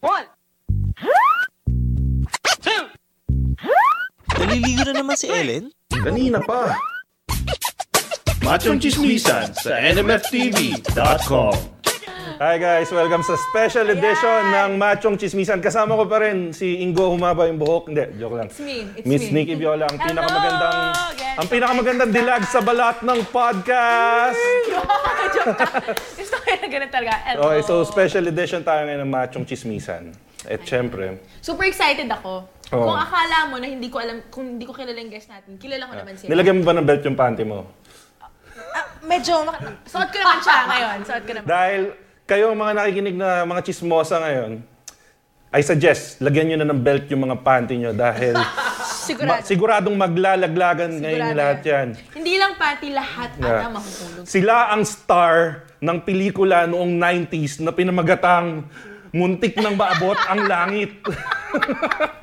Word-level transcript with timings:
One. 0.00 0.24
Two. 2.64 2.84
Naliligo 4.40 4.88
na 4.88 5.04
naman 5.04 5.16
si 5.16 5.28
Ellen? 5.28 5.68
Kanina 5.92 6.40
pa. 6.40 6.72
Machong 8.40 8.80
Chismisan 8.80 9.52
sa 9.52 9.76
nmftv.com 9.76 11.79
Hi 12.40 12.56
guys, 12.56 12.88
welcome 12.88 13.20
sa 13.20 13.36
special 13.36 13.92
edition 13.92 14.40
ng 14.48 14.80
Machong 14.80 15.20
Chismisan. 15.20 15.60
Kasama 15.60 15.92
ko 15.92 16.08
pa 16.08 16.24
rin 16.24 16.56
si 16.56 16.80
Ingo 16.80 17.12
Humaba 17.12 17.44
yung 17.44 17.60
buhok. 17.60 17.92
Hindi, 17.92 18.16
joke 18.16 18.32
lang. 18.32 18.48
It's 18.48 18.56
me. 18.58 18.88
It's 18.96 19.04
Miss 19.04 19.28
me. 19.28 19.44
Nikki 19.44 19.60
Viola, 19.60 19.84
ang 19.84 20.00
pinakamagandang 20.00 20.76
Yes. 21.20 21.36
ang 21.36 21.46
pinakamagandang 21.52 22.10
dilag 22.10 22.44
sa 22.48 22.64
balat 22.64 23.04
ng 23.04 23.20
podcast. 23.28 24.40
Joke 25.36 25.52
lang. 25.52 25.84
Gusto 26.16 26.36
ko 26.40 26.46
yung 26.48 26.72
ganun 26.72 26.90
talaga. 26.90 27.12
Hello. 27.22 27.40
Okay, 27.44 27.60
so 27.60 27.74
special 27.84 28.24
edition 28.24 28.64
tayo 28.64 28.88
ngayon 28.88 29.04
ng 29.04 29.12
Machong 29.12 29.44
Chismisan. 29.44 30.16
At 30.42 30.64
syempre, 30.64 31.20
Super 31.38 31.68
excited 31.68 32.08
ako. 32.08 32.48
Oo. 32.72 32.84
Kung 32.88 32.96
akala 32.96 33.52
mo 33.52 33.60
na 33.60 33.68
hindi 33.68 33.92
ko 33.92 34.00
alam, 34.00 34.24
kung 34.32 34.56
hindi 34.56 34.64
ko 34.64 34.72
kilala 34.72 34.96
yung 34.96 35.12
guest 35.12 35.28
natin, 35.28 35.60
kilala 35.60 35.84
ko 35.84 35.92
naman 35.92 36.16
sila. 36.16 36.32
nilagyan 36.32 36.56
mo 36.56 36.64
ba 36.64 36.72
ng 36.72 36.86
belt 36.88 37.02
yung 37.04 37.18
panty 37.20 37.44
mo? 37.44 37.68
Ah, 38.72 38.88
medyo, 39.04 39.44
mak- 39.44 39.60
suot 39.84 40.08
ko 40.08 40.18
naman 40.18 40.38
siya 40.40 40.56
ngayon. 40.64 40.98
Suot 41.04 41.22
ko 41.22 41.32
naman. 41.36 41.46
Dahil 41.46 41.82
kayo 42.30 42.54
mga 42.54 42.72
nakikinig 42.72 43.18
na 43.18 43.42
mga 43.42 43.66
chismosa 43.66 44.22
ngayon, 44.22 44.62
I 45.50 45.66
suggest, 45.66 46.22
lagyan 46.22 46.46
nyo 46.46 46.62
na 46.62 46.70
ng 46.70 46.78
belt 46.78 47.10
yung 47.10 47.26
mga 47.26 47.42
panty 47.42 47.74
nyo 47.74 47.90
dahil 47.90 48.38
Sigurado. 49.10 49.26
ma- 49.26 49.42
siguradong 49.42 49.96
maglalaglagan 49.98 50.94
ngayon 50.94 51.18
Sigurado 51.26 51.40
lahat 51.42 51.60
yan. 51.66 51.88
Hindi 52.14 52.34
lang 52.38 52.54
pati 52.54 52.94
lahat 52.94 53.30
Yeah. 53.34 53.58
ata 53.58 53.68
mahuhulog. 53.68 54.22
Sila 54.22 54.70
ang 54.70 54.86
star 54.86 55.36
ng 55.80 55.98
pelikula 56.00 56.70
noong 56.70 56.94
90s 56.94 57.58
na 57.58 57.74
pinamagatang 57.74 58.70
Muntik 59.10 59.58
ng 59.58 59.74
maabot 59.74 60.14
ang 60.22 60.46
langit. 60.46 61.02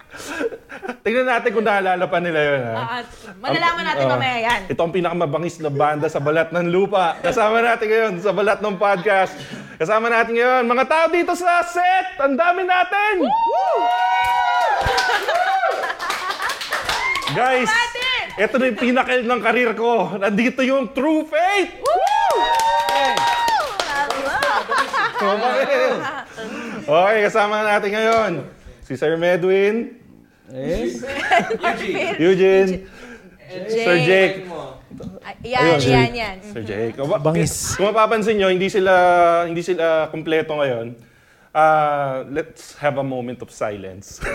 Tingnan 1.02 1.26
natin 1.26 1.50
kung 1.52 1.64
naalala 1.64 2.04
pa 2.04 2.20
nila 2.20 2.40
yun. 2.40 2.62
Ha? 2.64 3.00
At 3.00 3.08
malalaman 3.38 3.84
natin 3.86 4.04
Oh. 4.04 4.12
mamaya 4.12 4.38
yan. 4.40 4.60
Ito 4.68 4.82
ang 4.82 4.92
pinakamabangis 4.92 5.56
na 5.58 5.70
banda 5.70 6.08
sa 6.08 6.20
balat 6.20 6.52
ng 6.52 6.68
lupa. 6.68 7.16
Kasama 7.20 7.60
natin 7.60 7.88
ngayon 7.88 8.14
sa 8.20 8.32
balat 8.32 8.60
ng 8.60 8.76
podcast. 8.76 9.34
Kasama 9.76 10.08
natin 10.08 10.36
ngayon 10.36 10.64
mga 10.64 10.86
tao 10.86 11.06
dito 11.08 11.32
sa 11.32 11.64
set. 11.64 12.20
Ang 12.20 12.36
dami 12.36 12.64
natin! 12.64 13.14
Guys, 17.30 17.70
Natin! 17.70 18.24
ito 18.40 18.56
na 18.58 18.66
yung 18.66 18.80
pinakil 18.80 19.22
ng 19.22 19.42
karir 19.44 19.72
ko. 19.74 20.18
Nandito 20.18 20.62
yung 20.62 20.90
True 20.90 21.22
Faith! 21.24 21.86
Okay. 25.18 25.66
okay, 26.88 27.18
kasama 27.24 27.62
natin 27.62 27.90
ngayon 27.90 28.32
si 28.82 28.94
Sir 28.94 29.18
Medwin, 29.18 29.98
Eugene, 32.24 32.88
Sir 33.68 33.98
Jake. 34.04 34.48
Ay, 35.20 35.36
Yan, 35.52 35.76
Ayun, 35.76 35.92
yan, 35.92 36.12
yan. 36.16 36.36
Sir 36.40 36.64
Jake. 36.64 36.96
Kung, 36.96 37.12
ma- 37.12 37.20
Bangis. 37.20 37.76
Kung 37.76 37.92
mapapansin 37.92 38.40
nyo, 38.40 38.48
hindi 38.48 38.72
sila, 38.72 38.94
hindi 39.44 39.60
sila 39.60 40.08
kompleto 40.08 40.56
ngayon. 40.56 40.96
Ah, 41.52 42.24
let's 42.32 42.78
have 42.80 42.96
a 42.96 43.04
moment 43.04 43.42
of 43.44 43.52
silence. 43.52 44.18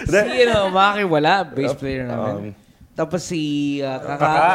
Si 0.00 0.16
ano, 0.16 0.72
Maki 0.72 1.04
wala, 1.04 1.44
bass 1.44 1.76
player 1.76 2.08
namin. 2.08 2.56
Um, 2.56 2.69
Tapos 3.00 3.24
si 3.24 3.80
uh, 3.80 3.96
Kaka, 3.96 4.20
Kaka. 4.20 4.52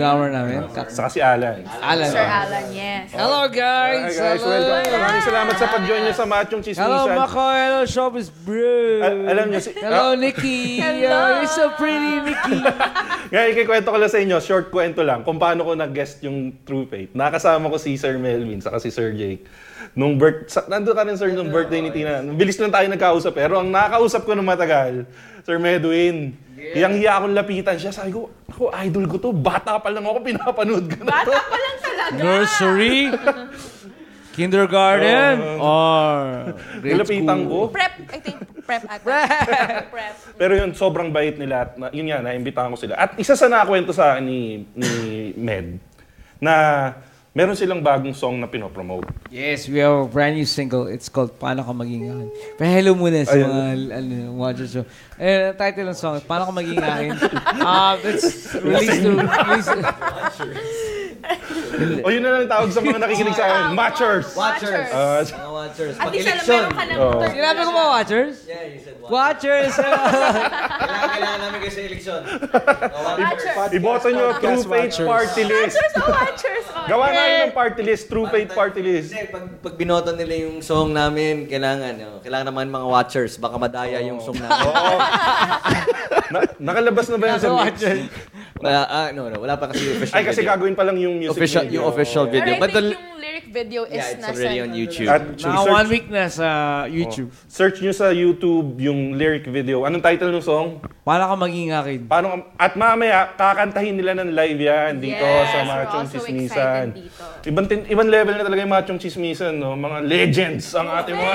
drummer 0.00 0.32
namin. 0.32 0.64
Kaka. 0.72 0.88
Saka 0.88 1.12
si 1.12 1.20
Alan. 1.20 1.60
Alan. 1.84 2.08
Sir 2.08 2.24
Alan, 2.24 2.64
yes. 2.72 3.12
Hello 3.12 3.44
Hi 3.44 3.52
guys! 3.52 4.16
guys, 4.16 4.40
Hello! 4.40 4.64
welcome. 4.64 4.96
Maraming 4.96 5.24
salamat 5.28 5.54
sa 5.60 5.66
pag-join 5.68 6.00
nyo 6.08 6.14
sa 6.16 6.24
Machong 6.24 6.64
Hello 6.64 7.04
Chismisan. 7.04 7.16
Mako! 7.20 7.44
Hello 7.52 7.80
Showbiz 7.84 8.32
Bro! 8.32 8.80
Al- 9.04 9.24
alam 9.28 9.46
nyo, 9.52 9.60
si, 9.60 9.76
Hello 9.76 10.04
ah, 10.08 10.12
Nikki! 10.16 10.80
Hello. 10.80 11.04
Uh, 11.20 11.28
you're 11.44 11.52
so 11.52 11.68
pretty 11.76 12.24
Nikki! 12.24 12.64
Ngayon, 13.36 13.48
ikikwento 13.52 13.88
ko 13.92 13.98
lang 14.00 14.08
sa 14.08 14.18
inyo, 14.24 14.36
short 14.40 14.72
kwento 14.72 15.04
lang, 15.04 15.20
kung 15.20 15.36
paano 15.36 15.60
ko 15.68 15.76
nag-guest 15.76 16.24
yung 16.24 16.56
True 16.64 16.88
Faith. 16.88 17.12
Nakasama 17.12 17.68
ko 17.68 17.76
si 17.76 18.00
Sir 18.00 18.16
Melvin, 18.16 18.64
saka 18.64 18.80
si 18.80 18.88
Sir 18.88 19.12
Jake. 19.12 19.44
Nung 19.92 20.16
birth, 20.16 20.48
nandun 20.72 20.96
ka 20.96 21.04
rin 21.04 21.16
sir, 21.20 21.28
nung 21.36 21.52
birthday 21.52 21.84
ni 21.84 21.92
Tina. 21.92 22.24
Bilis 22.24 22.56
lang 22.56 22.72
tayo 22.72 22.88
nagkausap, 22.88 23.36
pero 23.36 23.60
ang 23.60 23.68
nakakausap 23.68 24.24
ko 24.24 24.32
ng 24.32 24.44
matagal, 24.48 25.04
Sir 25.46 25.62
Medwin. 25.62 26.34
Hiyang 26.58 26.98
hiya 26.98 27.22
akong 27.22 27.30
lapitan 27.30 27.78
siya. 27.78 27.94
Sabi 27.94 28.10
ko, 28.10 28.34
ako, 28.50 28.74
idol 28.82 29.06
ko 29.06 29.16
to. 29.22 29.30
Bata 29.30 29.78
pa 29.78 29.94
lang 29.94 30.02
ako, 30.02 30.18
pinapanood 30.26 30.90
ko 30.90 31.02
na 31.06 31.22
to. 31.22 31.30
Bata 31.30 31.38
pa 31.38 31.58
lang 31.62 31.76
talaga. 31.78 32.18
Nursery? 32.18 32.98
Kindergarten? 34.34 35.62
or 35.62 36.52
grade 36.82 37.06
school? 37.06 37.46
ko. 37.46 37.58
Prep, 37.70 37.94
I 38.10 38.18
think, 38.18 38.42
prep 38.66 38.84
ata. 38.90 39.06
prep. 39.94 40.14
Pero 40.34 40.52
yun, 40.58 40.74
sobrang 40.74 41.14
bait 41.14 41.38
nila. 41.38 41.70
At 41.70 41.78
na, 41.78 41.94
yun 41.94 42.10
nga, 42.10 42.26
naimbitahan 42.26 42.74
ko 42.74 42.76
sila. 42.76 42.98
At 42.98 43.14
isa 43.14 43.38
sa 43.38 43.46
nakakwento 43.46 43.94
sa 43.94 44.18
akin 44.18 44.26
ni, 44.26 44.66
ni 44.74 44.90
Med, 45.38 45.78
na 46.42 46.54
meron 47.36 47.52
silang 47.52 47.84
bagong 47.84 48.16
song 48.16 48.40
na 48.40 48.48
pinopromote. 48.48 49.12
Yes, 49.28 49.68
we 49.68 49.84
have 49.84 49.92
a 49.92 50.08
brand 50.08 50.40
new 50.40 50.48
single. 50.48 50.88
It's 50.88 51.12
called 51.12 51.36
Paano 51.36 51.60
Ka 51.60 51.76
Maging 51.76 52.08
Akin. 52.08 52.28
Pero 52.56 52.68
hello 52.72 52.96
muna 52.96 53.28
sa 53.28 53.36
Ayun. 53.36 53.52
mga 53.52 53.64
ano, 53.92 54.16
watchers. 54.40 54.72
So, 54.72 54.88
eh, 55.20 55.52
title 55.52 55.92
ng 55.92 55.98
song, 56.00 56.16
Paano 56.24 56.48
Ka 56.48 56.52
Maging 56.56 56.80
Akin. 56.80 57.12
Um, 57.66 57.98
it's 58.06 58.54
released 58.56 59.02
to... 59.02 59.10
Released, 59.20 59.74
O 62.04 62.08
yun 62.08 62.20
na 62.20 62.30
lang 62.32 62.46
tawag 62.46 62.70
sa 62.70 62.80
mga 62.80 62.98
nakikinig 62.98 63.32
sa 63.32 63.44
akin, 63.44 63.62
Matchers! 63.72 64.32
Watchers. 64.32 64.88
Ah, 64.88 65.20
Mga 65.20 65.50
watchers. 65.50 65.94
At 65.96 66.08
least 66.08 66.24
alam, 66.24 66.36
election. 66.38 66.60
meron 66.62 66.72
ka 66.72 66.84
ng 66.84 66.96
Oo. 66.96 67.12
third 67.18 67.32
Sinabi 67.32 67.60
ko 67.60 67.70
ba 67.70 67.84
watchers? 67.90 68.34
Yeah, 68.42 68.64
you 68.64 68.78
said 68.78 68.96
watchers. 68.96 69.12
Watchers! 69.12 69.72
Kailangan, 69.76 71.10
kailangan 71.14 71.38
namin 71.38 71.58
kayo 71.58 71.72
sa 71.72 71.82
election. 71.82 72.20
Watchers. 73.16 73.72
Iboto 73.72 74.06
nyo 74.08 74.26
True 74.36 74.62
Faith 74.62 74.96
Party 75.02 75.42
List. 75.42 75.74
Watchers, 75.74 75.94
oh, 75.96 76.08
watchers. 76.08 76.64
Oh, 76.66 76.86
Gawa 76.86 77.04
na 77.08 77.22
yun 77.24 77.40
ng 77.42 77.54
party 77.54 77.82
list, 77.82 78.04
True 78.06 78.26
Faith 78.26 78.50
Party 78.52 78.80
List. 78.80 79.08
Hindi, 79.10 79.26
pag, 79.28 79.44
pag 79.58 79.74
binoto 79.74 80.10
nila 80.12 80.34
yung 80.40 80.56
song 80.60 80.90
namin, 80.90 81.46
kailangan, 81.46 81.92
oh, 82.00 82.18
kailangan 82.20 82.46
naman 82.48 82.66
mga 82.68 82.86
watchers. 82.86 83.36
Baka 83.36 83.56
madaya 83.56 83.98
yung 84.00 84.18
song 84.18 84.38
namin. 84.38 84.64
Oo. 84.64 84.96
Na, 86.26 86.38
nakalabas 86.58 87.06
na 87.06 87.16
ba 87.16 87.26
yun 87.28 87.38
sa 87.38 87.50
mix? 87.56 87.76
Wala, 88.56 88.80
ah, 88.88 89.08
no, 89.12 89.28
no, 89.28 89.36
wala 89.38 89.54
pa 89.54 89.68
kasi 89.68 89.84
official 89.92 90.16
Ay, 90.16 90.24
kasi 90.24 90.40
video. 90.40 90.50
gagawin 90.50 90.72
pa 90.72 90.82
lang 90.82 90.96
yung 91.06 91.16
music 91.22 91.38
official, 91.38 91.62
video. 91.64 91.76
yung 91.78 91.86
official 91.86 92.24
video. 92.26 92.52
But 92.58 92.70
the, 92.74 92.82
yung 92.92 93.16
lyric 93.16 93.46
video 93.48 93.80
is 93.86 93.94
yeah, 93.94 94.12
it's 94.12 94.24
nasa... 94.26 94.34
already 94.34 94.58
on 94.60 94.68
ano, 94.68 94.80
YouTube. 94.82 95.08
At 95.08 95.22
Naka 95.22 95.38
search, 95.38 95.70
one 95.70 95.86
week 95.88 96.06
na 96.10 96.24
sa 96.26 96.48
YouTube. 96.90 97.30
search 97.46 97.76
nyo 97.80 97.92
sa 97.94 98.06
YouTube 98.10 98.68
yung 98.82 99.14
lyric 99.14 99.46
video. 99.46 99.86
Anong 99.86 100.02
title 100.02 100.34
ng 100.34 100.42
song? 100.42 100.82
Paano 101.06 101.22
Ka 101.30 101.36
Maging 101.38 101.70
Akin? 101.70 102.00
Paano, 102.10 102.26
ka- 102.34 102.46
at 102.58 102.72
mamaya, 102.74 103.18
kakantahin 103.38 103.94
nila 103.94 104.18
ng 104.18 104.34
live 104.34 104.58
yan 104.58 104.92
dito 104.98 105.22
Yes, 105.22 105.46
sa 105.46 105.58
we're 105.62 105.68
Machong 105.70 106.02
also 106.02 106.18
Chismisan. 106.18 106.86
excited 106.90 106.90
dito. 106.98 107.22
Ibang, 107.46 107.66
tin- 107.70 107.86
ibang 107.86 108.08
level 108.10 108.34
na 108.34 108.42
talaga 108.42 108.60
yung 108.66 108.74
Machong 108.74 108.98
Chismisan, 108.98 109.54
no? 109.54 109.78
Mga 109.78 109.98
legends 110.02 110.66
ang 110.74 110.90
ating 110.90 111.14
mga... 111.14 111.34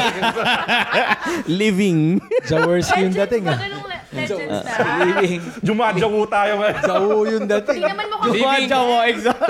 Living. 1.62 2.20
Jaworski 2.44 3.00
yung 3.08 3.16
Legends 3.16 3.32
dating 3.32 3.46
ah. 3.48 4.01
Legends 4.12 4.60
na. 4.68 4.74
Living. 5.08 5.42
Jumadyaw 5.68 6.14
tayo 6.28 6.54
ngayon. 6.60 6.82
Jawo 6.84 7.18
yung 7.28 7.46
dating. 7.48 7.80
Hindi 7.80 7.92
naman 7.92 8.06
mo 8.12 8.16
kung 8.20 8.34
Living. 8.36 8.68
Jawo, 8.68 8.96
exact. 9.08 9.42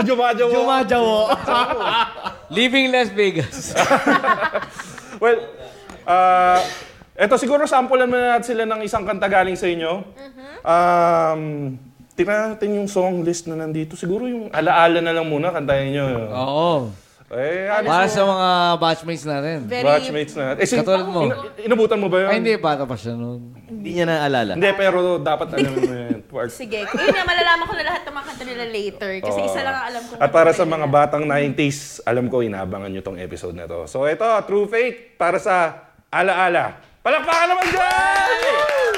Living 2.54 2.88
Las 2.94 3.10
Vegas. 3.10 3.58
Well, 5.22 5.38
ah, 6.10 6.58
eto 7.14 7.38
siguro 7.38 7.70
sampulan 7.70 8.10
muna 8.10 8.34
natin 8.34 8.58
sila 8.58 8.66
ng 8.66 8.82
isang 8.82 9.06
kanta 9.06 9.30
galing 9.30 9.54
sa 9.54 9.70
inyo. 9.70 10.02
Um, 10.66 11.78
tingnan 12.18 12.58
natin 12.58 12.82
yung 12.82 12.90
song 12.90 13.22
list 13.22 13.46
na 13.46 13.54
nandito. 13.54 13.94
Siguro 13.94 14.26
yung 14.26 14.50
alaala 14.50 14.98
na 14.98 15.14
lang 15.14 15.30
muna, 15.30 15.54
kantahin 15.54 15.94
nyo. 15.94 16.06
Oo. 16.34 16.74
Eh, 17.32 17.64
ano 17.66 17.88
Para 17.88 18.12
sa 18.12 18.28
mga 18.28 18.50
batchmates 18.76 19.24
natin. 19.24 19.64
very... 19.64 19.88
batchmates 19.88 20.36
na. 20.36 20.52
Eh, 20.54 20.68
sin- 20.68 20.84
Katulad 20.84 21.08
mo. 21.08 21.24
ina- 21.24 21.40
inabutan 21.64 21.96
mo 21.96 22.12
ba 22.12 22.18
yun? 22.20 22.30
Ay, 22.30 22.38
hindi. 22.44 22.54
Bata 22.60 22.84
pa 22.84 23.00
siya 23.00 23.16
noon. 23.16 23.56
Hindi 23.66 23.90
niya 23.96 24.06
naalala. 24.06 24.52
Hindi, 24.54 24.68
pero 24.76 25.16
dapat 25.16 25.48
alam 25.56 25.72
mo 25.72 25.80
yan. 25.80 26.20
part. 26.28 26.52
Sige. 26.52 26.84
Yun 26.84 27.08
nga, 27.08 27.24
malalaman 27.24 27.64
ko 27.64 27.74
na 27.74 27.84
lahat 27.88 28.04
ng 28.04 28.14
mga 28.14 28.26
kanta 28.26 28.44
nila 28.44 28.66
later. 28.68 29.12
Kasi 29.22 29.40
isa 29.42 29.60
lang 29.64 29.74
ang 29.74 29.86
alam 29.88 30.02
ko. 30.04 30.14
At 30.20 30.30
para 30.30 30.52
sa 30.52 30.64
mga 30.64 30.88
batang 30.88 31.24
90s, 31.24 32.04
alam 32.04 32.28
ko 32.28 32.44
inaabangan 32.44 32.92
nyo 32.92 33.00
tong 33.00 33.16
episode 33.16 33.56
na 33.56 33.64
to. 33.64 33.88
So 33.88 34.04
ito, 34.04 34.28
True 34.44 34.68
Fate 34.68 35.16
para 35.16 35.40
sa 35.40 35.88
Alaala. 36.08 36.84
Palakpakan 37.00 37.48
naman 37.48 37.66
dyan! 37.72 38.92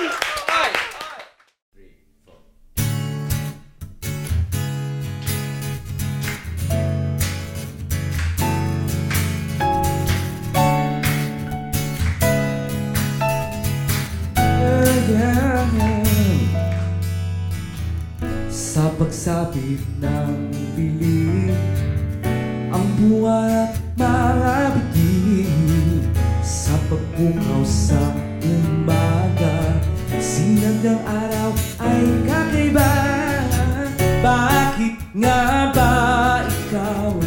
Sa 18.83 18.91
pagsapit 19.00 19.80
ng 20.03 20.51
dilim 20.75 21.56
Ang 22.68 22.88
buwan 23.00 23.71
at 23.71 23.80
mga 23.95 24.75
bituin 24.75 26.03
Sa 26.44 26.75
pagpungaw 26.91 27.63
sa 27.63 28.12
umaga. 28.44 29.80
Sinag 30.19 30.83
ng 30.83 31.00
araw 31.00 31.56
ay 31.80 32.03
kakaiba. 32.27 32.91
Bakit 34.19 34.95
nga 35.15 35.71
ba 35.71 35.94
ikaw 36.44 37.23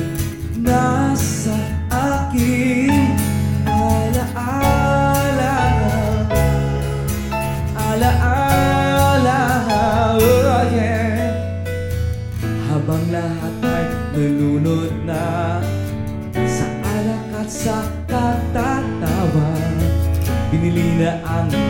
Binili 20.97 21.05
na 21.05 21.66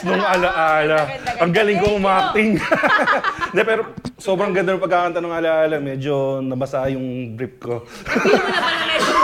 bangis 0.00 0.16
nung 0.16 0.24
alaala. 0.24 0.98
Ang 1.40 1.52
galing 1.52 1.78
kong 1.78 1.94
umakting. 1.96 2.50
Hindi, 3.50 3.62
pero 3.62 3.80
sobrang 4.16 4.52
ganda 4.52 4.72
ng 4.72 4.82
pagkakanta 4.82 5.18
ng 5.18 5.34
alaala. 5.34 5.76
Medyo 5.78 6.14
nabasa 6.40 6.88
yung 6.88 7.36
brief 7.36 7.58
ko. 7.58 7.84
Hindi 7.84 8.32
mo 8.32 8.48
naman 8.48 8.74
na 8.74 8.84
medyo, 8.86 9.14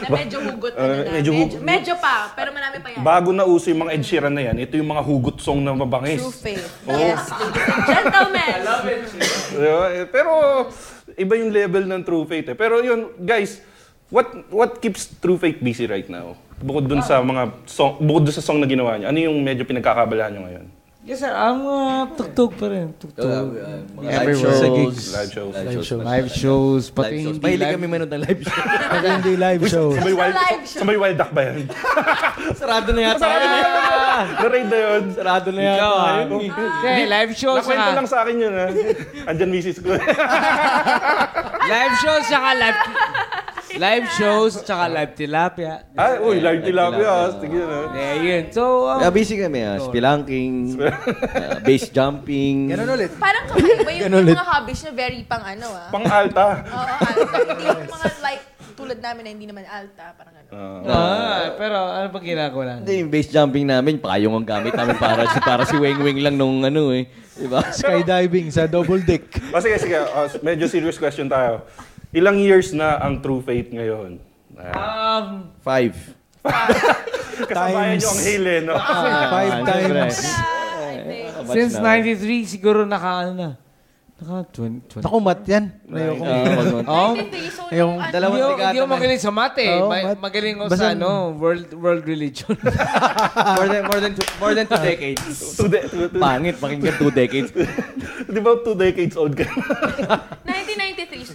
na 0.00 0.08
medyo 0.08 0.38
hugot 0.40 0.72
na 0.72 0.78
Uh, 0.78 0.86
na. 0.86 1.10
medyo 1.10 1.30
Medyo, 1.32 1.56
medyo 1.60 1.94
pa, 1.96 2.30
pero 2.32 2.52
marami 2.52 2.76
pa 2.78 2.88
yan. 2.90 3.00
Bago 3.02 3.28
na 3.32 3.44
uso 3.44 3.68
yung 3.68 3.86
mga 3.86 3.92
Ed 3.92 4.04
Sheeran 4.04 4.32
na 4.32 4.42
yan, 4.42 4.56
ito 4.58 4.74
yung 4.76 4.88
mga 4.88 5.02
hugot 5.02 5.36
song 5.40 5.60
na 5.60 5.72
mabangis. 5.72 6.20
True 6.20 6.32
faith. 6.32 6.64
Yes, 6.86 7.22
ladies 7.32 7.66
and 7.66 7.82
gentlemen. 7.84 8.48
I 8.48 8.60
love 8.62 8.84
it. 8.86 9.02
Eh, 9.56 10.04
Pero 10.06 10.30
iba 11.16 11.34
yung 11.34 11.50
level 11.50 11.84
ng 11.86 12.02
True 12.02 12.24
Faith 12.24 12.52
eh. 12.52 12.56
Pero 12.56 12.80
yun, 12.80 13.14
guys, 13.18 13.60
what 14.10 14.26
what 14.50 14.70
keeps 14.78 15.10
True 15.18 15.38
Faith 15.38 15.58
busy 15.58 15.86
right 15.86 16.06
now? 16.06 16.36
Bukod 16.56 16.88
dun 16.88 17.04
sa 17.04 17.20
mga 17.20 17.52
song, 17.68 18.00
bukod 18.00 18.24
dun 18.24 18.34
sa 18.34 18.40
song 18.40 18.58
na 18.58 18.66
ginawa 18.66 18.96
niyo, 18.96 19.12
ano 19.12 19.18
yung 19.20 19.36
medyo 19.44 19.68
pinagkakabalahan 19.68 20.32
niyo 20.32 20.42
ngayon? 20.48 20.66
Yes 21.06 21.22
sir, 21.22 21.30
ang 21.30 21.62
mga 21.62 22.18
tugtog 22.18 22.50
pa 22.58 22.66
rin. 22.66 22.90
Tugtog. 22.98 23.54
Uh, 23.54 23.78
mga 23.94 24.08
live 24.10 24.18
Everywhere. 24.26 24.42
shows. 24.42 24.58
Sa 24.58 24.68
gigs. 24.74 25.04
Live 25.14 25.30
shows. 25.30 25.52
Live 25.54 25.70
shows. 25.86 26.02
Live 26.02 26.28
shows, 26.34 26.82
pati 26.90 27.06
Live 27.06 27.14
shows. 27.14 27.26
hindi 27.30 27.44
Mahilig 27.46 27.62
live. 27.62 27.74
kami 27.78 27.86
manood 27.86 28.10
ng 28.10 28.22
live 28.26 28.40
show. 28.42 28.62
Pag 28.90 29.04
hindi 29.06 29.32
live 29.38 29.62
show. 29.70 29.86
Sa 29.94 30.02
may 30.02 30.14
wild, 30.18 30.34
live 30.34 30.64
sa, 30.66 30.74
sa 30.74 30.82
may 30.82 30.98
wild 30.98 31.14
duck 31.14 31.30
ba 31.30 31.42
yan? 31.46 31.56
Sarado 32.58 32.88
na 32.90 33.00
yata. 33.06 33.26
Na-raid 34.34 34.66
na 34.66 34.78
yun. 34.82 35.02
Sarado 35.14 35.48
na 35.54 35.60
yata. 35.62 35.78
Ikaw 35.78 35.94
ah. 35.94 36.18
Hindi, 36.82 37.04
live 37.06 37.32
shows 37.38 37.62
Nakwento 37.62 37.90
lang 37.94 38.08
sa 38.10 38.18
akin 38.26 38.34
yun 38.42 38.54
ha. 38.58 38.66
Andyan 39.30 39.50
misis 39.54 39.78
ko. 39.78 39.94
live 41.70 41.94
shows 42.02 42.24
saka 42.26 42.50
live 42.58 42.80
live 43.76 44.06
shows 44.16 44.52
saka 44.64 44.88
live 44.88 45.12
tilapia. 45.12 45.84
Ay, 45.94 46.18
uy, 46.20 46.36
live 46.40 46.60
tilapia. 46.64 47.12
Sige 47.36 47.60
na. 47.60 47.78
Eh, 47.92 48.14
yun. 48.24 48.44
So, 48.52 48.88
um, 48.88 49.00
Yeah, 49.04 49.12
busy 49.12 49.34
kami 49.36 49.60
ah. 49.62 49.76
Spelunking, 49.78 50.52
uh, 50.80 51.60
base 51.60 51.88
jumping. 51.92 52.72
Ganun 52.72 52.88
ulit. 52.96 53.12
Parang 53.20 53.44
kakaiba 53.48 53.90
yung, 53.92 54.12
yung 54.24 54.32
mga 54.32 54.48
hobbies 54.48 54.80
niya 54.84 54.92
very 54.96 55.20
pang 55.28 55.44
ano 55.44 55.68
ah. 55.70 55.88
Pang 55.92 56.06
alta. 56.08 56.46
Oo, 56.64 56.84
alta. 56.84 57.36
Hindi 57.44 57.64
yung 57.64 57.90
mga 57.92 58.08
like 58.26 58.44
tulad 58.76 58.98
namin 59.00 59.22
na 59.24 59.30
hindi 59.32 59.46
naman 59.48 59.64
alta. 59.64 60.12
Parang 60.16 60.34
ano. 60.36 60.48
Ah. 60.52 60.92
ah, 60.92 61.40
pero 61.56 61.76
ano 61.80 62.06
pa 62.12 62.18
ginagawa 62.20 62.62
natin? 62.68 62.80
Hindi, 62.84 62.94
yung 63.00 63.10
base 63.12 63.28
jumping 63.32 63.66
namin, 63.68 63.94
payong 64.00 64.34
ang 64.36 64.46
gamit 64.46 64.72
namin 64.76 64.96
para 65.00 65.22
si 65.32 65.38
para 65.40 65.62
si 65.64 65.76
Weng 65.80 66.00
Weng 66.04 66.20
lang 66.20 66.36
nung 66.36 66.60
ano 66.64 66.92
eh. 66.92 67.08
Diba? 67.36 67.60
Skydiving 67.68 68.48
sa 68.48 68.64
double 68.64 69.04
deck. 69.04 69.28
O 69.52 69.60
sige, 69.60 69.76
sige. 69.76 69.96
O, 70.00 70.28
medyo 70.40 70.64
serious 70.68 70.96
question 70.96 71.28
tayo. 71.28 71.64
Ilang 72.16 72.40
years 72.40 72.72
na 72.72 72.96
ang 72.96 73.20
True 73.20 73.38
Faith 73.38 73.68
ngayon? 73.70 74.16
Ah, 74.56 75.20
Um, 75.20 75.52
Five. 75.60 75.92
kasabayan 77.44 77.52
Times. 77.92 78.00
nyo 78.00 78.08
ang 78.08 78.22
Hale, 78.22 78.54
no? 78.62 78.74
Five 78.74 79.52
Ah, 79.52 79.64
times. 79.68 80.16
since 81.46 81.74
93, 81.76 82.16
siguro 82.48 82.82
naka 82.82 83.10
ano 83.20 83.32
na. 83.36 83.48
Naka 84.16 84.48
20. 84.48 84.96
20. 84.96 85.04
Naku, 85.04 85.18
mat 85.20 85.40
yan. 85.44 85.64
Ayoko. 85.86 86.24
Ah, 86.24 86.64
mo. 86.64 86.78
Oh, 86.88 87.12
So, 87.52 87.68
Yung 87.68 88.00
ano, 88.00 88.08
dalawang 88.08 88.32
Hindi 88.32 88.40
ako- 88.40 88.52
dekada 88.54 88.64
hindi 88.64 88.78
ako 88.78 88.86
na. 88.86 88.94
magaling 88.96 89.20
sa 89.20 89.30
math 89.30 89.58
eh. 89.58 89.72
Oo, 89.76 89.84
Ma- 89.84 90.04
math. 90.06 90.20
magaling 90.24 90.54
ako 90.56 90.64
Basta- 90.64 90.80
sa 90.80 90.96
ano, 90.96 91.10
world 91.36 91.68
world 91.76 92.04
religion. 92.06 92.54
more 93.58 93.68
than 93.68 93.82
more 93.84 94.00
than 94.00 94.12
two, 94.14 94.26
more 94.40 94.54
than 94.54 94.64
two 94.64 94.80
decades. 94.80 95.36
two, 95.52 95.68
de- 95.68 95.84
two, 95.84 96.08
two, 96.08 96.16
Pangit 96.16 96.56
pakinggan 96.56 96.96
two 96.96 97.12
decades. 97.12 97.52
di 98.32 98.40
ba 98.40 98.56
two 98.58 98.72
decades 98.74 99.12
old 99.14 99.36
ka? 99.36 99.44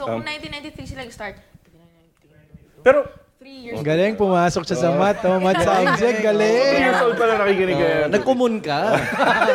1993. 0.01 0.03
So, 0.03 0.09
kung 0.09 0.25
1993 0.25 0.89
sila 0.89 1.01
nag-start, 1.05 1.35
Pero, 2.81 2.99
3 3.41 3.49
years. 3.49 3.77
Galing, 3.81 4.13
pumasok 4.17 4.63
siya 4.69 4.77
sa 4.77 4.89
math. 4.93 5.21
Oh, 5.25 5.41
math 5.41 5.61
subject, 5.61 6.21
two 6.21 6.25
galing. 6.25 6.53
years 6.77 7.01
old 7.01 7.17
pa 7.17 7.25
na 7.25 7.33
nakikinig 7.41 7.77
kayo. 7.77 7.89
Uh, 7.89 8.09
Nagkumun 8.13 8.55
ka. 8.61 8.79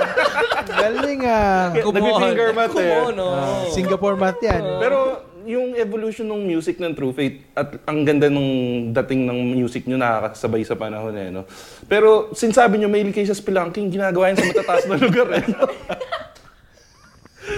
Galing 0.82 1.20
ah. 1.22 1.70
Nag-finger 1.70 2.50
math 2.50 2.74
eh. 2.74 2.90
Kumon, 2.90 3.14
oh. 3.18 3.70
Singapore 3.70 4.18
math 4.18 4.42
yan. 4.42 4.62
Pero 4.82 4.98
yung 5.46 5.78
evolution 5.78 6.26
ng 6.26 6.42
music 6.42 6.82
ng 6.82 6.90
True 6.98 7.14
Faith 7.14 7.46
at 7.54 7.78
ang 7.86 8.02
ganda 8.02 8.26
ng 8.26 8.90
dating 8.90 9.30
ng 9.30 9.38
music 9.54 9.86
nyo 9.86 9.94
nakakasabay 9.94 10.66
sa 10.66 10.74
panahon 10.74 11.14
eh, 11.14 11.30
no? 11.30 11.46
Pero 11.86 12.34
sinasabi 12.34 12.82
nyo, 12.82 12.90
mahilig 12.90 13.14
kayo 13.14 13.30
sa 13.30 13.38
spelunking, 13.38 13.86
ginagawa 13.94 14.34
yan 14.34 14.42
sa 14.42 14.50
matataas 14.50 14.84
na 14.90 14.98
lugar 15.06 15.30
eh. 15.30 15.46
no? 15.46 15.70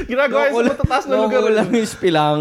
Ginagawa 0.05 0.41
yan 0.45 0.53
sa 0.53 0.65
matataas 0.69 1.05
na 1.05 1.15
lugar 1.17 1.41
Loko 1.41 1.49
eh. 1.49 1.57
lang 1.57 1.69
yung. 1.71 2.41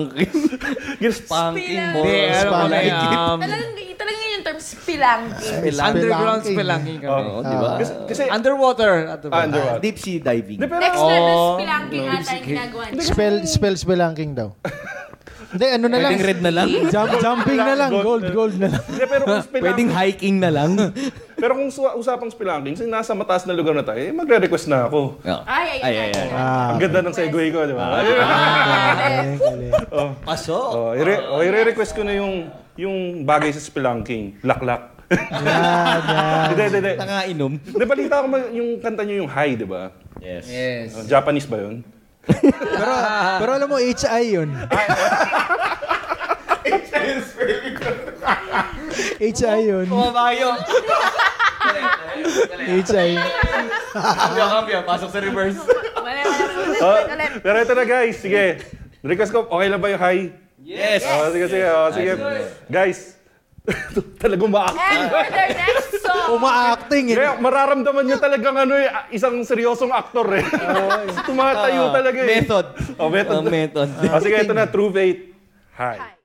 Gins- 0.97 1.23
Punking 1.23 1.83
mo. 1.91 1.99
Hindi, 2.01 2.17
ano 2.27 2.49
Spelunking. 2.67 2.93
um, 3.13 3.37
Talagang, 3.39 3.71
yun 4.13 4.29
yung 4.29 4.43
term, 4.43 4.59
spelunking. 4.59 5.77
underground 5.79 6.41
spelunking 6.43 6.97
kami. 7.01 7.11
Oo, 7.25 7.39
di 7.41 7.55
ba? 7.55 7.69
Kasi, 7.77 7.91
kasi 8.05 8.21
Underwater. 8.27 8.93
At 9.07 9.21
ah, 9.25 9.41
underwater. 9.41 9.79
Deep 9.79 9.97
sea 9.97 10.19
diving. 10.19 10.57
Next 10.59 10.99
level 10.99 11.33
Oh, 11.33 11.55
spelunking 11.55 12.03
no. 12.03 12.13
ata 12.13 12.31
yung 12.33 12.47
ginagawa. 12.47 12.83
Spell, 12.99 13.35
spell, 13.45 13.75
spelunking 13.75 14.31
daw. 14.33 14.49
Hindi, 15.47 15.65
ano 15.65 15.85
na 15.87 15.97
lang. 15.97 16.11
Pwedeng 16.11 16.25
red 16.25 16.41
na 16.41 16.51
lang. 16.51 16.67
Jump, 16.87 17.11
jumping 17.17 17.55
na 17.55 17.75
lang. 17.75 17.89
Gold, 17.89 18.25
gold 18.29 18.55
na 18.59 18.67
lang. 18.67 18.83
hindi, 18.83 19.03
pero 19.05 19.23
kung 19.23 19.39
spelunking, 19.39 19.63
Pwedeng 19.63 19.89
hiking 19.89 20.37
na 20.37 20.49
lang. 20.51 20.71
pero 21.41 21.51
kung 21.55 21.69
su- 21.69 21.95
usapang 21.95 22.27
spelunking, 22.27 22.75
since 22.75 22.87
nasa 22.87 23.15
mataas 23.15 23.47
na 23.47 23.55
lugar 23.55 23.71
na 23.71 23.81
tayo, 23.81 23.95
eh, 23.95 24.11
magre-request 24.11 24.67
na 24.67 24.85
ako. 24.85 25.23
Ay, 25.47 25.79
ay, 25.79 25.81
ay. 25.81 25.95
ay, 25.95 26.09
ay. 26.13 26.29
Ah, 26.31 26.75
Ang 26.75 26.79
ganda 26.79 26.99
ng 26.99 27.15
segue 27.15 27.43
ko, 27.49 27.63
di 27.63 27.71
ba? 27.71 27.85
galing, 27.95 29.39
galing. 29.39 29.71
oh. 29.89 30.11
Paso. 30.19 30.55
Oh, 30.55 30.91
ire- 30.91 31.23
oh, 31.25 31.39
i-request 31.39 31.95
ko 31.95 32.03
na 32.03 32.13
yung 32.13 32.51
yung 32.77 32.97
bagay 33.23 33.49
sa 33.49 33.57
spelunking, 33.57 34.37
laklak. 34.43 34.93
Yan, 35.09 35.99
yan. 36.03 36.45
Hindi, 36.51 36.61
hindi, 36.61 36.77
hindi. 36.77 36.93
Tanga 36.93 37.19
inom. 37.25 37.53
Nabalita 37.73 38.21
ko 38.21 38.27
ma- 38.27 38.51
yung 38.51 38.69
kanta 38.77 39.01
nyo 39.01 39.15
yung 39.23 39.31
high, 39.31 39.55
di 39.55 39.63
ba? 39.63 39.89
Yes. 40.19 40.45
Yes. 40.45 40.87
Oh, 40.93 41.07
Japanese 41.07 41.47
ba 41.47 41.57
yun? 41.57 41.81
Pero, 42.27 42.93
pero 43.39 43.51
alam 43.55 43.67
mo, 43.71 43.77
HI 43.79 44.35
yun. 44.35 44.49
HI 49.17 49.59
yun. 49.65 49.85
Kumabayo. 49.87 50.53
HI. 52.67 53.15
Kambya. 54.37 54.79
Pasok 54.85 55.09
sa 55.09 55.19
reverse. 55.23 55.59
Wala, 55.97 56.21
wala. 56.21 56.45
Ulit, 56.77 57.07
ulit. 57.09 57.31
pero 57.41 57.57
ito 57.63 57.73
na 57.73 57.85
guys, 57.87 58.15
sige. 58.21 58.61
Request 59.01 59.31
ko, 59.33 59.47
okay 59.49 59.67
lang 59.71 59.81
ba 59.81 59.89
yung 59.89 60.01
high? 60.01 60.23
Yes. 60.61 61.01
Oh, 61.07 61.31
sige, 61.33 61.45
sige. 61.49 61.65
Oh, 61.65 61.89
sige. 61.89 62.11
Guys, 62.69 63.16
talagang 64.23 64.51
ma-acting. 64.51 64.79
And 64.79 65.11
for 65.11 65.25
their 65.27 65.51
next 65.51 65.91
song, 65.99 66.27
Uma-acting 66.39 67.05
eh. 67.11 67.15
Kaya 67.19 67.31
mararamdaman 67.39 68.03
nyo 68.07 68.17
talagang 68.19 68.55
ano 68.55 68.73
eh, 68.79 68.87
isang 69.11 69.43
seryosong 69.43 69.91
aktor 69.91 70.27
eh. 70.39 70.45
Tumatayo 71.27 71.91
talaga 71.91 72.19
eh. 72.23 72.29
Method. 72.39 72.65
Oh, 72.95 73.11
method. 73.11 73.43
Ang 73.43 73.51
method. 73.51 73.87
Oh, 74.07 74.19
sige, 74.23 74.35
ito 74.39 74.55
na, 74.55 74.67
True 74.71 74.91
Faith. 74.91 75.19
Hi. 75.77 75.97
Hi. 75.99 76.16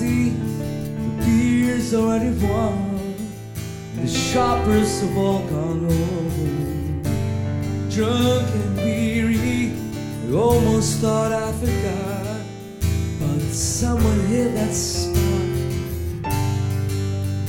Empty, 0.00 0.30
the 0.30 1.24
beer's 1.24 1.94
already 1.94 2.30
won, 2.44 3.16
the 3.96 4.08
shoppers 4.08 5.00
have 5.00 5.16
all 5.16 5.40
gone 5.48 5.88
home. 5.88 7.02
Drunk 7.90 8.48
and 8.54 8.76
weary, 8.76 9.72
I 10.28 10.36
almost 10.36 10.98
thought 10.98 11.32
I 11.32 11.52
forgot, 11.52 12.40
but 13.20 13.40
someone 13.52 14.20
hit 14.26 14.54
that 14.54 14.72
spot. 14.72 15.16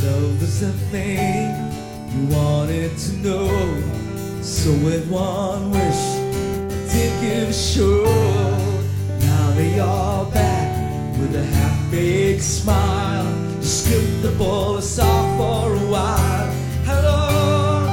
Love 0.04 0.42
was 0.42 0.60
the 0.62 0.72
thing 0.92 1.52
you 2.14 2.36
wanted 2.36 2.98
to 2.98 3.14
know, 3.18 4.42
so 4.42 4.72
with 4.86 5.10
one 5.10 5.72
wish 5.72 6.92
did 6.92 7.22
give 7.22 7.54
show. 7.54 8.06
Now 9.20 9.52
they 9.52 9.80
are 9.80 10.26
back 10.32 10.57
with 11.20 11.36
a 11.36 11.44
half 11.44 11.92
baked 11.92 12.44
smile. 12.44 13.26
Skip 13.62 14.22
the 14.22 14.32
ball 14.38 14.78
aside 14.78 15.38
for 15.38 15.74
a 15.74 15.92
while. 15.92 16.52
Hello, 16.86 17.88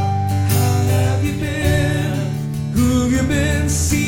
how 0.52 0.82
have 0.94 1.24
you 1.24 1.34
been? 1.40 2.16
Who 2.72 3.02
have 3.02 3.12
you 3.12 3.28
been 3.28 3.68
seeing 3.68 4.03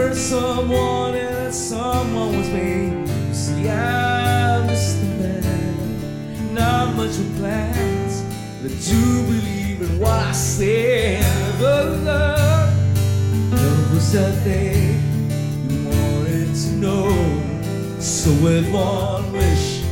hurt 0.00 0.16
someone, 0.16 1.14
and 1.14 1.36
that 1.36 1.52
someone 1.52 2.38
was 2.38 2.48
me. 2.48 2.88
You 3.28 3.34
see, 3.34 3.68
I'm 3.68 4.66
just 4.66 4.96
a 5.02 5.04
man, 5.20 6.54
not 6.54 6.96
much 6.96 7.18
with 7.18 7.36
plans, 7.38 8.22
but 8.62 8.72
do 8.88 9.22
believe 9.26 9.82
in 9.82 9.98
what 10.00 10.18
I 10.30 10.32
say. 10.32 11.20
But 11.60 11.98
love, 11.98 12.72
love 13.52 13.94
was 13.94 14.12
the 14.12 14.32
thing 14.40 15.02
you 15.68 15.84
wanted 15.90 16.54
to 16.54 16.70
know. 16.84 18.00
So 18.00 18.30
with 18.42 18.72
one 18.72 19.30
wish, 19.32 19.84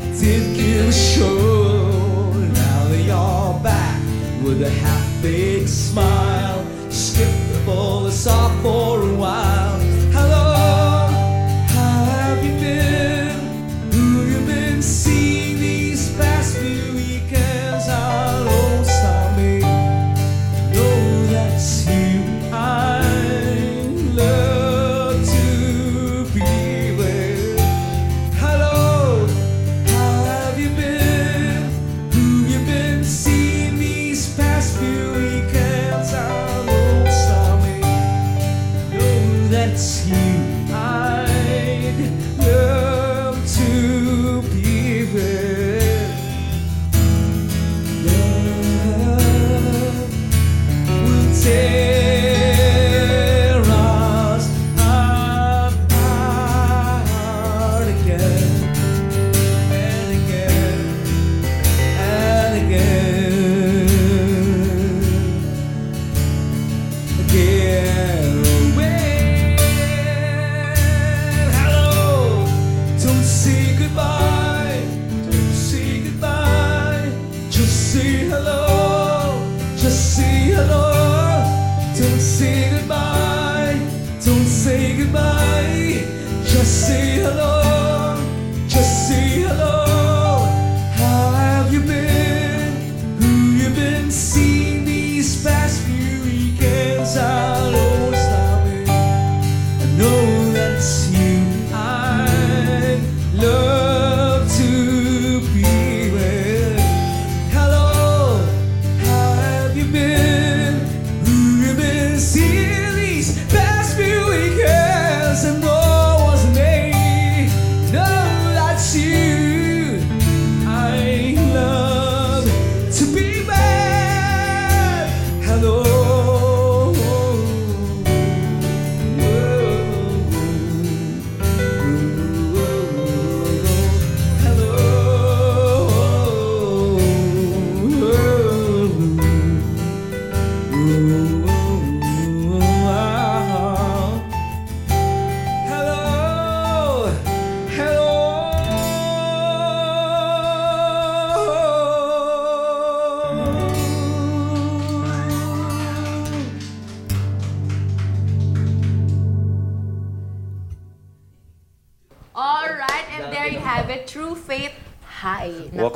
I 0.00 0.12
did 0.20 0.56
give 0.56 0.86
a 0.86 0.92
show. 0.92 2.32
Now 2.32 2.88
they 2.88 3.10
are 3.10 3.58
back 3.64 4.00
with 4.44 4.62
a 4.62 4.70
half-baked 4.70 5.68
smile. 5.68 6.64
Skip 7.66 7.74
the 7.74 7.80
ball, 7.80 8.06
it's 8.06 8.26
off 8.28 8.62
for 8.62 9.02
a 9.02 9.14
while. 9.16 9.65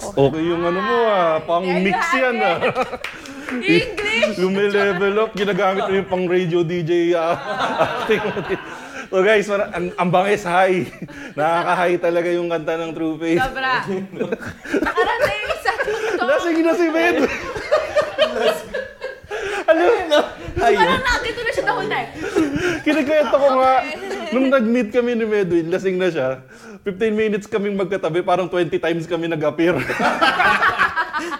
Wax, 0.00 0.08
Nako. 0.10 0.20
okay 0.26 0.42
yung 0.42 0.62
ano 0.64 0.80
mo 0.80 0.96
ah. 1.04 1.36
Pang 1.40 1.60
mix 1.62 2.00
yan 2.14 2.36
ah. 2.38 2.56
English! 3.50 4.38
yung 4.38 4.52
may 4.52 4.68
level 4.68 5.14
up, 5.20 5.30
ginagamit 5.34 5.84
mo 5.84 5.94
yung 5.94 6.08
pang 6.08 6.24
radio 6.24 6.62
DJ 6.62 7.12
ah, 7.12 7.34
acting 7.78 8.22
mo 8.22 8.40
din. 8.42 8.60
So 9.10 9.20
guys, 9.20 9.44
mara- 9.44 9.74
ang, 9.74 9.90
ang 9.92 10.08
bangis, 10.08 10.46
hi. 10.46 10.86
Nakaka-high 11.34 11.98
talaga 11.98 12.28
yung 12.30 12.46
kanta 12.46 12.78
ng 12.78 12.94
True 12.94 13.18
Face. 13.18 13.42
Sobra. 13.42 13.82
Nakarating 14.72 15.42
sa 15.58 15.72
TikTok. 15.76 16.24
Lasing 16.24 16.58
na 16.62 16.72
si 16.72 16.86
Med. 16.88 17.16
Alam 19.66 19.86
mo, 20.08 20.20
Parang 20.52 20.98
nakakito 21.00 21.40
na 21.40 21.50
siya 21.50 21.64
the 21.64 21.72
whole 21.72 21.86
time. 21.88 22.08
kinikwento 22.82 23.34
ko 23.34 23.48
nga, 23.56 23.72
nung 24.30 24.46
nag-meet 24.48 24.88
kami 24.90 25.14
ni 25.14 25.24
Medwin, 25.24 25.66
lasing 25.68 25.96
na 25.96 26.08
siya. 26.08 26.42
15 26.82 27.12
minutes 27.12 27.44
kaming 27.44 27.76
magkatabi, 27.76 28.20
parang 28.20 28.46
20 28.46 28.72
times 28.74 29.04
kami 29.04 29.26
nag-appear. 29.26 29.76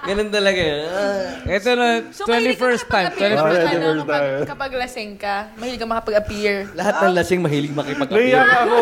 Ganun 0.03 0.29
talaga. 0.29 0.61
yun. 0.61 0.85
Ah. 0.85 1.25
Ito 1.49 1.69
na, 1.73 1.87
So, 2.13 2.25
mahilig 2.27 2.55
ka 2.55 2.69
21st 2.69 2.85
time. 2.85 3.07
makapag-appear 3.09 3.31
21st 3.31 3.41
Ah, 3.41 3.49
kapag, 3.49 3.57
yeah, 3.57 3.71
ano, 3.71 3.81
21st 3.81 3.97
kapag, 3.97 4.21
time. 4.21 4.45
kapag 4.47 4.71
lasing 4.77 5.11
ka. 5.17 5.37
Mahilig 5.57 5.79
ka 5.79 5.87
makapag-appear. 5.87 6.55
Lahat 6.75 6.95
ng 7.01 7.15
lasing 7.15 7.41
mahilig 7.41 7.71
Naiyak 7.71 7.81
makipag-appear. 7.81 8.45
ako. 8.45 8.79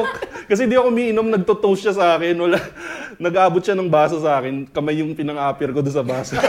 Kasi 0.49 0.63
di 0.65 0.75
ako 0.75 0.87
umiinom, 0.89 1.27
nagto-toast 1.29 1.81
siya 1.81 1.95
sa 1.95 2.19
akin. 2.19 2.35
Wala, 2.35 2.59
nag-aabot 3.17 3.61
siya 3.61 3.77
ng 3.77 3.87
baso 3.89 4.19
sa 4.19 4.39
akin. 4.39 4.67
Kamay 4.67 4.99
yung 4.99 5.15
pinang-appear 5.15 5.71
ko 5.71 5.79
doon 5.79 5.95
sa 5.95 6.03
baso. 6.03 6.35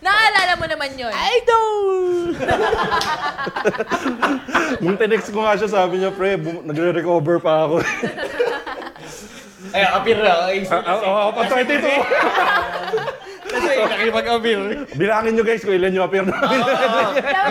Naalala 0.00 0.52
mo 0.56 0.66
naman 0.66 0.90
yun. 0.94 1.08
I 1.08 1.34
don't! 1.40 1.93
Nung 4.80 4.96
tinext 4.96 5.30
ko 5.30 5.44
nga 5.44 5.56
siya, 5.56 5.68
sabi 5.70 6.00
niya, 6.00 6.10
pre, 6.10 6.36
bum- 6.36 6.64
nagre-recover 6.64 7.40
pa 7.40 7.68
ako. 7.68 7.80
Ay, 9.74 9.82
appear 9.90 10.18
na. 10.22 10.32
Ay, 10.46 10.62
Oo, 10.62 11.34
pa 11.34 11.42
22. 11.50 11.82
kasi 13.54 13.70
nakipag-appear. 13.78 14.60
Bilangin 14.94 15.32
nyo 15.34 15.44
guys 15.46 15.62
kung 15.62 15.74
ilan 15.74 15.94
yung 15.94 16.06
appear 16.06 16.26
namin. 16.26 16.58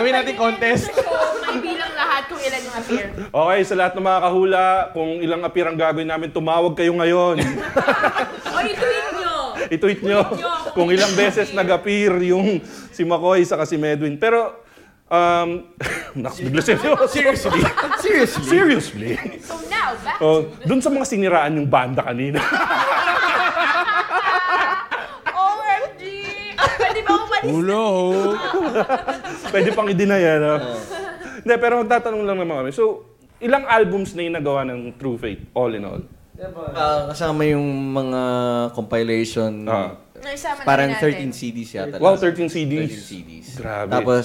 Gawin 0.00 0.14
natin 0.14 0.34
contest. 0.36 0.88
So, 0.92 1.00
may 1.48 1.58
bilang 1.60 1.92
lahat 1.92 2.22
kung 2.28 2.40
ilan 2.40 2.60
yung 2.60 2.76
appear. 2.76 3.06
okay, 3.28 3.60
sa 3.64 3.74
lahat 3.76 3.92
ng 3.96 4.04
mga 4.04 4.20
kahula, 4.20 4.64
kung 4.92 5.10
ilang 5.20 5.42
appear 5.44 5.66
ang 5.68 5.78
gagawin 5.78 6.08
namin, 6.08 6.28
tumawag 6.30 6.74
kayo 6.76 6.92
ngayon. 6.96 7.36
O, 8.54 8.62
ituin 8.62 9.06
nyo! 9.18 9.34
I-tweet 9.66 10.00
nyo 10.06 10.20
kung 10.72 10.88
ilang 10.94 11.10
beses 11.18 11.50
nag-appear 11.50 12.22
yung 12.22 12.62
si 12.94 13.02
McCoy 13.02 13.42
sa 13.42 13.58
si 13.66 13.74
Medwin. 13.74 14.14
Pero, 14.14 14.63
um, 15.14 15.48
naks, 16.22 16.38
bigla 16.42 16.62
seryoso. 16.62 17.06
Seriously? 17.14 17.60
Seriously? 18.02 18.44
Seriously? 18.44 19.10
So 19.40 19.54
now, 19.70 19.94
back 20.02 20.18
Oh, 20.18 20.50
dun 20.66 20.82
sa 20.82 20.90
mga 20.90 21.06
siniraan 21.06 21.54
yung 21.54 21.68
banda 21.70 22.02
kanina. 22.02 22.42
OMG! 25.34 26.02
Pwede 26.58 27.00
ba 27.02 27.10
ako 27.14 27.24
malis? 27.30 27.50
Ulo. 27.50 27.84
Pwede 29.50 29.68
pang 29.74 29.88
i-deny 29.88 30.22
no? 30.42 30.54
Hindi, 31.44 31.54
pero 31.60 31.82
magtatanong 31.84 32.22
lang 32.24 32.38
naman 32.40 32.56
kami. 32.64 32.70
So, 32.72 33.04
ilang 33.42 33.68
albums 33.68 34.16
na 34.16 34.24
yung 34.24 34.34
nagawa 34.40 34.64
ng 34.64 34.96
True 34.96 35.18
Faith, 35.20 35.42
all 35.52 35.74
in 35.76 35.84
all? 35.84 36.02
Ah, 36.74 37.06
kasama 37.14 37.46
yung 37.46 37.94
mga 37.94 38.20
compilation. 38.74 39.68
Ah. 39.70 40.03
Naisama 40.24 40.58
na 40.58 40.64
Parang 40.64 40.88
natin. 40.88 41.30
13 41.30 41.36
CDs 41.36 41.68
yata. 41.70 41.96
Wow, 41.96 42.16
lahat. 42.16 42.32
13 42.32 42.48
CDs. 42.48 42.90
13 42.96 43.10
CDs. 43.12 43.46
Grabe. 43.54 43.90
Tapos, 43.92 44.24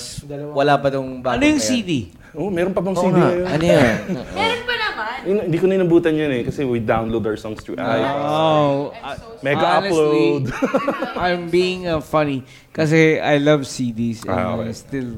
wala 0.55 0.73
pa 0.75 0.87
tong 0.89 1.19
bago 1.19 1.35
Ano 1.35 1.43
yung. 1.43 1.59
CD? 1.59 2.07
Oh, 2.31 2.47
meron 2.47 2.71
pa 2.71 2.79
bang 2.79 2.95
CD 2.95 3.09
nga. 3.11 3.25
ngayon? 3.25 3.45
Ano 3.47 3.63
yan? 3.65 3.95
Meron 4.37 4.61
pa 4.63 4.75
naman. 4.77 5.17
Yun, 5.25 5.37
Hindi 5.43 5.57
ko 5.57 5.65
na 5.65 5.73
inabutan 5.75 6.13
yan 6.13 6.31
eh, 6.31 6.43
kasi 6.45 6.61
we 6.61 6.77
download 6.79 7.25
our 7.25 7.35
songs 7.35 7.59
through 7.59 7.75
iTunes. 7.75 8.21
Oh, 8.23 8.93
Mega 9.41 9.65
honestly, 9.81 9.97
upload. 9.97 10.43
I'm 11.25 11.49
being 11.49 11.89
uh, 11.89 11.99
funny 11.99 12.45
kasi 12.69 13.17
I 13.17 13.41
love 13.41 13.65
CDs 13.65 14.21
and 14.23 14.31
Ah, 14.31 14.55
I 14.55 14.69
okay. 14.69 14.77
still 14.77 15.09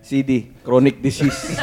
CD. 0.00 0.50
Chronic 0.60 1.00
disease. 1.00 1.38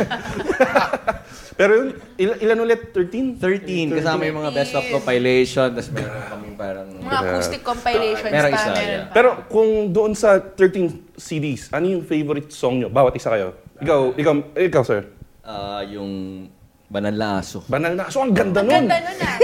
Pero 1.58 1.72
yun, 1.74 1.88
il- 2.16 2.40
ilan 2.40 2.58
ulit? 2.62 2.94
13? 2.94 3.42
13. 3.42 3.98
Kasama 3.98 4.30
yung 4.30 4.40
mga 4.40 4.52
best 4.54 4.78
of 4.78 4.86
compilation. 4.88 5.74
Tapos 5.74 5.90
meron 5.90 6.22
kaming 6.30 6.56
parang... 6.56 6.88
Mga 7.02 7.20
acoustic 7.20 7.62
compilations 7.66 8.30
Meron 8.30 8.52
pa. 8.54 8.56
isa, 8.56 8.70
meron 8.70 8.86
yeah. 8.86 9.04
pa. 9.04 9.14
Pero 9.18 9.30
kung 9.50 9.70
doon 9.90 10.12
sa 10.14 10.38
13 10.38 11.18
CDs, 11.18 11.74
ano 11.74 11.86
yung 11.90 12.06
favorite 12.06 12.54
song 12.54 12.78
nyo? 12.78 12.94
Bawat 12.94 13.18
isa 13.18 13.34
kayo. 13.34 13.58
Ikaw, 13.82 14.00
ikaw, 14.14 14.34
ikaw 14.54 14.84
sir. 14.86 15.02
Ah, 15.42 15.82
yung 15.82 16.46
Banal 16.88 17.12
na 17.12 17.44
Aso. 17.44 17.68
Banal 17.68 18.00
na. 18.00 18.08
So, 18.08 18.24
ang 18.24 18.32
ganda 18.32 18.64
Ang 18.64 18.72
nun. 18.72 18.88
ganda 18.88 18.96
nun 19.04 19.18
ah. 19.20 19.36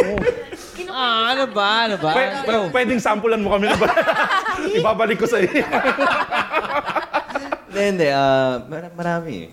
Ah, 0.94 1.36
ano 1.36 1.44
ba? 1.52 1.90
Ano 1.90 1.96
ba? 2.00 2.14
Pwe- 2.14 2.32
pwe- 2.46 2.70
pwedeng 2.72 3.02
sampulan 3.02 3.42
mo 3.42 3.52
kami 3.52 3.68
na 3.68 3.76
ba? 3.76 3.90
Ibabalik 4.80 5.20
ko 5.20 5.28
sa 5.28 5.42
iyo. 5.42 5.60
Hindi, 7.68 7.82
hindi. 7.84 8.08
ah, 8.08 8.62
mar- 8.64 8.94
marami 8.96 9.32
eh. 9.44 9.52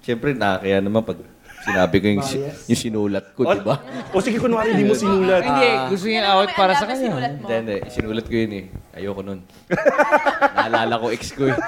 Siyempre, 0.00 0.32
nakakaya 0.32 0.78
naman 0.80 1.02
pag 1.04 1.18
sinabi 1.68 1.96
ko 1.98 2.06
yung, 2.08 2.22
si- 2.22 2.40
yung 2.66 2.80
sinulat 2.80 3.32
ko, 3.32 3.44
di 3.44 3.60
ba? 3.60 3.76
o 4.10 4.18
sige, 4.18 4.36
kunwari, 4.36 4.72
hindi 4.72 4.84
mo 4.84 4.94
sinulat. 4.94 5.42
Hindi, 5.42 5.68
gusto 5.88 6.06
niya 6.06 6.32
awit 6.32 6.52
para 6.52 6.72
sa 6.72 6.84
kanya. 6.84 7.12
Hindi, 7.30 7.54
hindi. 7.54 7.76
Sinulat 7.86 8.24
ko 8.24 8.34
yun 8.34 8.52
eh. 8.54 8.64
Ayoko 8.94 9.20
nun. 9.20 9.40
Naalala 10.56 10.94
ko 10.96 11.06
ex 11.08 11.30
ko 11.30 11.46
eh. 11.46 11.56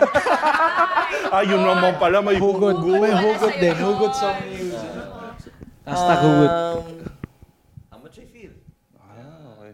Ah, 1.30 1.42
yun 1.42 1.62
naman 1.62 1.94
pala, 1.96 2.18
may 2.18 2.34
hugod. 2.34 2.82
May 2.82 3.10
hugot 3.12 3.54
din. 3.56 3.74
Hugot 3.76 4.12
song. 4.12 4.34
Hugot. 5.84 6.50
Um, 6.50 6.82
how 7.88 7.98
much 7.98 8.18
I 8.18 8.26
feel? 8.26 8.50
Ah. 8.96 9.70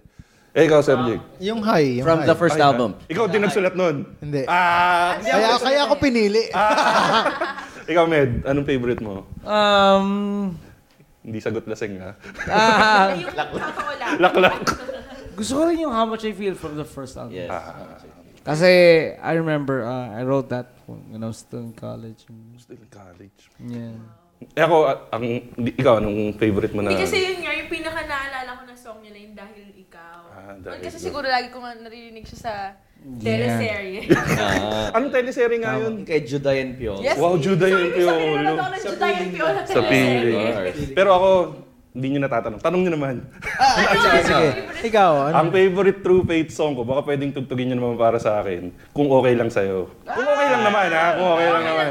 Eh, 0.53 0.65
ikaw, 0.65 0.81
Sir 0.81 0.97
Jake. 1.03 1.25
Yung 1.41 1.61
high. 1.61 2.01
Yung 2.01 2.05
From 2.05 2.21
high. 2.21 2.29
the 2.29 2.37
first 2.37 2.57
album. 2.57 2.97
Ikaw 3.07 3.25
din 3.29 3.41
nagsulat 3.41 3.73
nun? 3.73 4.05
Hindi. 4.19 4.45
Ah, 4.45 5.17
Kaya, 5.19 5.57
kaya 5.57 5.81
ako 5.85 5.95
pinili. 5.97 6.49
ikaw, 7.87 8.05
Med, 8.05 8.43
anong 8.43 8.65
favorite 8.65 9.01
mo? 9.01 9.25
Um, 9.43 10.09
Hindi 11.21 11.39
sagot 11.41 11.65
lasing, 11.65 11.99
ha? 11.99 12.15
ah, 12.47 13.11
Yung 13.13 13.31
totoo 13.31 13.93
lang. 13.95 14.15
Laklak. 14.19 14.63
gusto 15.35 15.53
ko 15.53 15.63
rin 15.65 15.79
yung 15.81 15.91
How 15.91 16.07
Much 16.07 16.23
I 16.23 16.33
Feel 16.33 16.55
from 16.55 16.75
the 16.75 16.87
first 16.87 17.15
album. 17.15 17.35
Yes. 17.35 17.51
Kasi 18.41 18.71
I 19.19 19.33
remember 19.35 19.83
uh, 19.83 20.15
I 20.15 20.23
wrote 20.23 20.49
that 20.49 20.71
when 20.87 21.19
I 21.19 21.27
was 21.27 21.43
still 21.43 21.61
in 21.61 21.75
college. 21.75 22.23
Still 22.57 22.79
in 22.79 22.87
college. 22.89 23.51
Yeah. 23.59 23.99
Eh 24.55 24.63
ako, 24.63 24.77
ah, 24.87 24.99
ang, 25.11 25.25
di- 25.57 25.75
ikaw, 25.75 25.99
anong 25.99 26.37
favorite 26.37 26.71
mo 26.71 26.81
na? 26.81 26.95
Hindi 26.95 27.03
kasi 27.03 27.19
yun 27.19 27.43
nga, 27.43 27.53
yung 27.53 27.67
pinaka 27.67 28.07
naalala 28.07 28.51
ko 28.55 28.63
na 28.63 28.77
song 28.77 28.99
niya 29.03 29.11
na 29.11 29.21
yung 29.21 29.35
Dahil 29.35 29.67
Ikaw. 29.75 30.19
Ah, 30.31 30.55
Dahil 30.55 30.79
kasi 30.79 30.97
Ikaw. 30.97 31.07
siguro 31.11 31.27
lagi 31.27 31.49
ko 31.51 31.59
nga 31.59 31.73
naririnig 31.75 32.23
siya 32.23 32.41
sa 32.41 32.53
teleserye. 33.17 34.01
Ah, 34.37 34.91
Anong 34.93 35.11
teleserye 35.11 35.59
nga 35.59 35.79
yun? 35.79 36.03
kay 36.03 36.23
Juday 36.23 36.57
and 36.61 36.73
Piolo. 36.75 37.01
yes. 37.01 37.17
Wow, 37.17 37.39
Juday 37.39 37.71
so, 37.71 37.77
and 37.77 37.85
ibig 37.85 37.95
sabihin, 37.97 38.07
Piolo. 38.07 38.37
nanonood 38.37 38.59
ako 38.59 38.69
ng 38.69 38.83
Juday 38.85 39.13
and 39.15 39.31
Piolo 39.31 39.51
Sa 39.57 39.75
teleserye. 39.81 40.47
Pero 40.93 41.09
ako, 41.13 41.29
hindi 41.97 42.07
nyo 42.13 42.21
natatanong. 42.23 42.61
Tanong 42.61 42.81
nyo 42.85 42.93
naman. 42.93 43.15
sige, 43.97 44.21
sige. 44.23 44.49
Ikaw, 44.85 45.11
ano? 45.25 45.35
Ang 45.35 45.49
favorite 45.49 46.01
True 46.01 46.23
Faith 46.23 46.51
song 46.53 46.77
ko, 46.77 46.85
baka 46.85 47.09
pwedeng 47.09 47.33
tugtugin 47.33 47.73
nyo 47.73 47.77
naman 47.79 47.97
para 47.97 48.21
sa 48.21 48.37
akin. 48.39 48.69
Kung 48.93 49.09
okay 49.09 49.33
lang 49.33 49.49
sa'yo. 49.49 49.89
Kung 50.05 50.27
okay 50.27 50.47
lang 50.47 50.63
naman, 50.63 50.89
ha? 50.93 51.07
Kung 51.17 51.29
okay 51.33 51.49
lang 51.49 51.65
naman. 51.65 51.89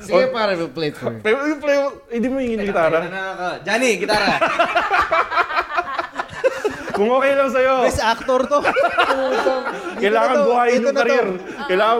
Sige, 0.00 0.24
para 0.28 0.52
we'll 0.54 0.68
play 0.68 0.88
it 0.88 0.96
for 0.96 1.08
you. 1.10 1.20
Pero 1.20 1.40
yung 1.42 1.60
play, 1.60 1.76
hindi 2.12 2.28
mo 2.28 2.36
hingin 2.36 2.58
yung 2.58 2.68
gitara. 2.68 2.98
Johnny, 3.64 3.90
gitara! 3.96 4.28
Kung 7.00 7.16
okay 7.16 7.32
lang 7.32 7.48
sa'yo. 7.48 7.74
Best 7.88 8.04
actor 8.04 8.40
to. 8.44 8.58
Kailangan 10.04 10.36
na 10.36 10.36
to. 10.36 10.48
buhayin 10.52 10.76
Ito 10.76 10.84
yung 10.84 10.84
na 10.84 10.92
to. 10.92 11.00
career. 11.00 11.26
Kailangan, 11.64 11.98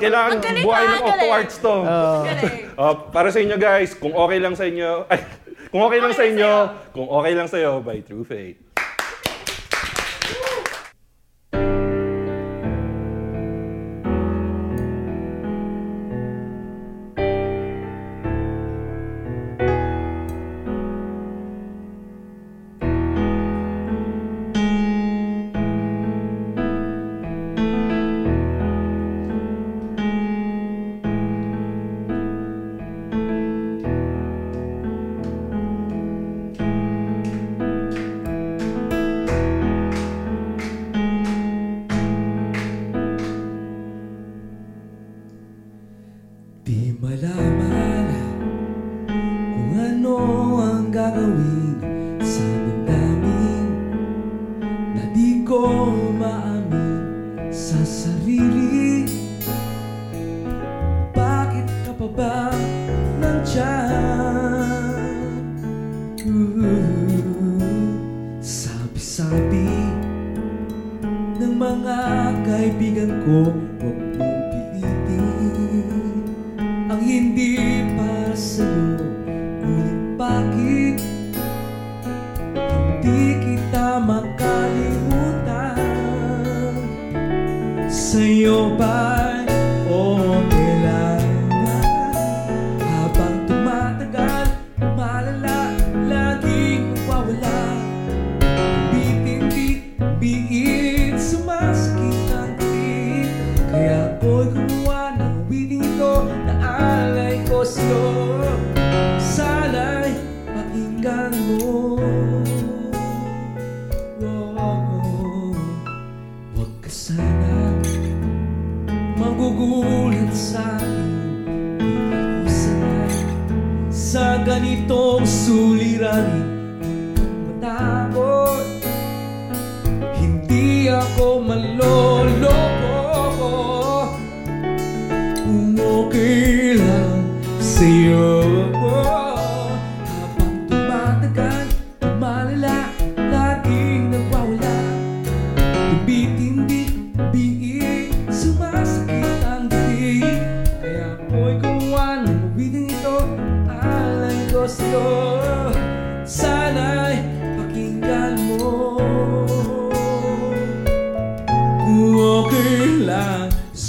kailangan 0.00 0.30
Ang 0.32 0.40
galing 0.40 0.64
buhayin 0.64 0.88
ah, 0.88 0.88
ng 0.88 0.96
ang 0.96 1.04
Octo 1.04 1.12
galing. 1.12 1.36
Arts 1.36 1.56
to. 1.60 1.74
Galing. 1.84 2.56
Uh, 2.72 2.94
para 3.16 3.28
sa 3.28 3.38
inyo 3.44 3.56
guys, 3.60 3.90
kung 3.92 4.14
okay 4.16 4.38
lang 4.40 4.54
sa 4.56 4.64
inyo, 4.64 5.04
ay, 5.12 5.20
kung 5.72 5.82
okay 5.84 5.98
lang 6.00 6.12
sa 6.16 6.24
inyo, 6.24 6.50
kung 6.96 7.08
okay 7.12 7.32
lang 7.36 7.48
sa'yo, 7.52 7.84
by 7.84 8.00
True 8.00 8.24
Faith. 8.24 8.56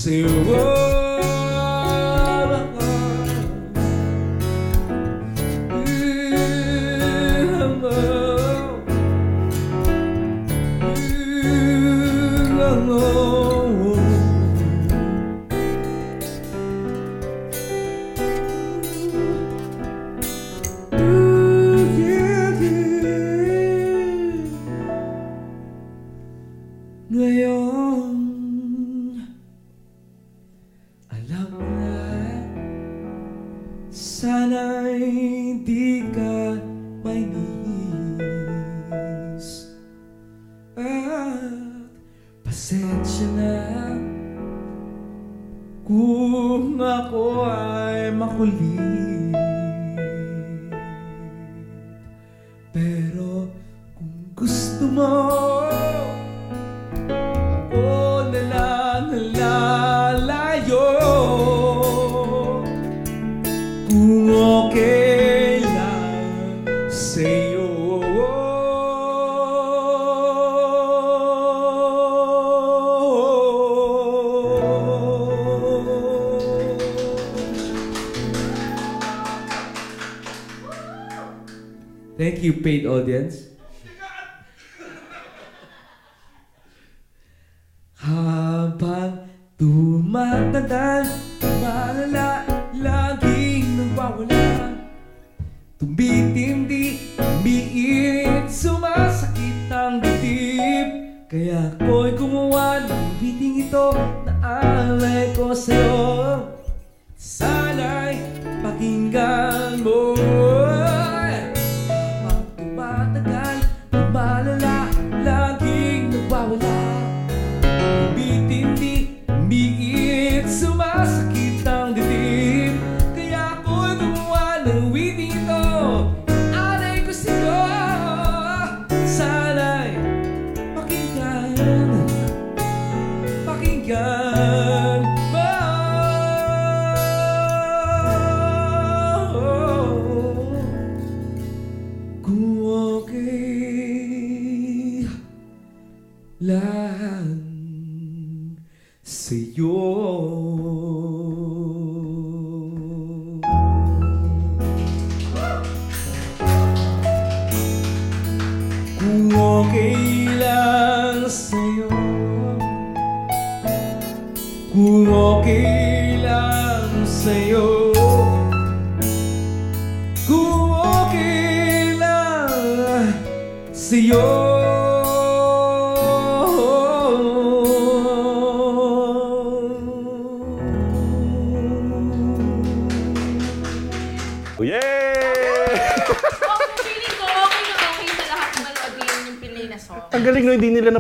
Lang 0.10 0.26
sa'yo 0.26 0.69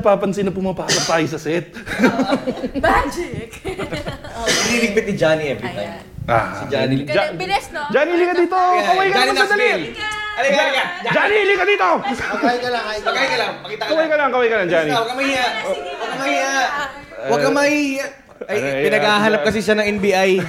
napapansin 0.10 0.42
na 0.42 0.50
pumapasok 0.50 1.06
tayo 1.06 1.26
sa 1.30 1.38
set. 1.38 1.70
Magic! 2.82 3.62
Nililigpit 4.66 5.06
ni 5.06 5.14
Johnny 5.14 5.46
every 5.54 5.70
time. 5.70 5.86
Ayan. 5.86 6.02
Ah, 6.26 6.46
Si 6.56 6.64
Johnny. 6.66 7.06
Ganun, 7.06 7.38
bilis, 7.38 7.66
no? 7.70 7.86
Johnny, 7.90 8.12
halika 8.12 8.34
dito! 8.34 8.58
Kaway 8.58 9.08
ka 9.08 9.18
naman 9.22 9.46
sandali! 9.46 9.94
Halika, 10.34 10.62
halika. 10.66 10.84
Johnny, 11.10 11.36
halika 11.40 11.64
dito! 11.64 11.90
Kakain 12.02 12.58
ka 12.58 12.70
lang, 12.70 12.86
kain 12.86 13.02
ka 13.06 13.12
lang. 13.38 13.54
Pakita 13.62 13.80
ka 13.80 13.86
Kaway 13.86 14.00
lang. 14.00 14.10
ka 14.10 14.16
lang, 14.18 14.30
kaway 14.34 14.48
ka 14.50 14.56
lang, 14.58 14.68
Johnny. 14.68 14.92
Huwag 14.92 15.06
ka 15.06 15.14
mahiya. 15.14 15.46
Huwag 15.62 15.78
ka 15.78 16.18
mahiya. 16.18 16.50
Huwag 17.22 17.40
ka 17.40 17.50
mahiya. 17.52 18.08
Ay, 18.40 18.56
Ay, 18.58 18.88
pinaghahanap 18.88 19.44
kasi 19.44 19.60
siya 19.60 19.76
ng 19.76 20.00
NBI. 20.00 20.40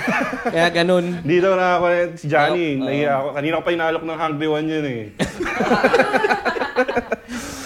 Kaya 0.46 0.70
ganun. 0.72 1.20
Dito 1.20 1.52
na 1.52 1.76
ako 1.76 1.84
si 2.16 2.24
Johnny. 2.30 2.78
Oo. 2.78 2.86
Nahiya 2.86 3.10
ako. 3.18 3.28
Kanina 3.34 3.52
ko 3.52 3.60
pa 3.60 3.74
inalok 3.74 4.04
ng 4.06 4.16
Hungry 4.16 4.48
One 4.48 4.64
yun 4.64 4.86
eh. 4.86 5.10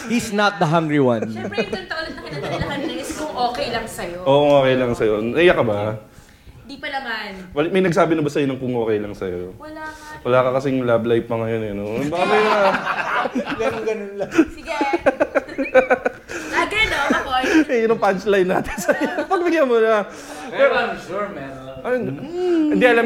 He's 0.07 0.31
not 0.31 0.59
the 0.59 0.67
hungry 0.67 0.99
one. 0.99 1.25
Siyempre, 1.27 1.61
yung 1.61 1.73
kanta 1.73 1.95
ulit 1.99 2.15
na 2.15 2.23
kinatalahan 2.23 2.81
na 2.81 2.93
is 2.95 3.11
kung 3.15 3.33
okay 3.33 3.69
lang 3.69 3.87
sa'yo. 3.87 4.19
Oo, 4.23 4.61
okay 4.61 4.75
lang 4.75 4.93
sa'yo. 4.93 5.15
Naiyak 5.21 5.57
ka 5.57 5.65
ba? 5.65 5.79
Di 6.65 6.77
pa 6.77 6.89
naman. 6.89 7.29
Wal- 7.53 7.69
May 7.69 7.83
nagsabi 7.83 8.13
na 8.13 8.21
ba 8.21 8.31
sa'yo 8.31 8.47
ng 8.47 8.57
kung 8.57 8.73
okay 8.79 8.97
lang 8.97 9.13
sa'yo? 9.13 9.53
Wala 9.55 9.85
nga. 9.85 10.21
Wala 10.21 10.39
ka 10.41 10.51
kasing 10.57 10.81
love 10.81 11.05
life 11.05 11.27
pa 11.27 11.37
ngayon 11.37 11.63
eh, 11.63 11.73
no? 11.73 11.85
Baka 12.07 12.25
may 12.25 12.41
na... 12.41 12.57
Sige. 14.57 14.77
Lagi, 16.51 16.79
no? 16.87 16.99
Makoy. 17.11 17.45
eh, 17.65 17.79
yun 17.81 17.91
ang 17.91 18.01
punchline 18.01 18.49
natin 18.51 18.77
sa'yo. 18.77 19.09
Pagbigyan 19.31 19.67
mo 19.69 19.77
na. 19.79 20.09
Pero 20.49 20.73
I'm 20.75 20.97
sure, 20.99 21.29
man. 21.31 21.53
Ay, 21.81 21.95
hindi 22.71 22.85
alam... 22.85 23.05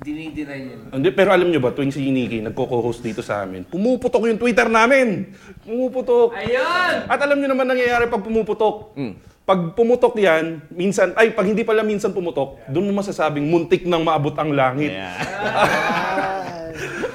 Dinidinay 0.00 0.60
niya. 0.64 0.76
Hindi, 0.96 1.08
pero 1.12 1.28
alam 1.28 1.52
nyo 1.52 1.60
ba, 1.60 1.76
tuwing 1.76 1.92
si 1.92 2.08
Nikki 2.08 2.40
nagko-co-host 2.40 3.04
dito 3.04 3.20
sa 3.20 3.44
amin, 3.44 3.68
pumuputok 3.68 4.32
yung 4.32 4.40
Twitter 4.40 4.64
namin. 4.64 5.28
Pumuputok. 5.60 6.32
Ayun! 6.40 6.94
At 7.04 7.20
alam 7.20 7.36
nyo 7.36 7.48
naman 7.52 7.68
nangyayari 7.68 8.08
pag 8.08 8.24
pumuputok. 8.24 8.96
Mm. 8.96 9.14
Pag 9.44 9.76
pumutok 9.76 10.16
yan, 10.16 10.64
minsan, 10.72 11.12
ay, 11.20 11.36
pag 11.36 11.44
hindi 11.44 11.66
pala 11.68 11.84
minsan 11.84 12.16
pumutok, 12.16 12.64
doon 12.70 12.88
mo 12.88 13.02
masasabing 13.02 13.44
muntik 13.44 13.84
nang 13.84 14.00
maabot 14.00 14.32
ang 14.40 14.56
langit. 14.56 14.94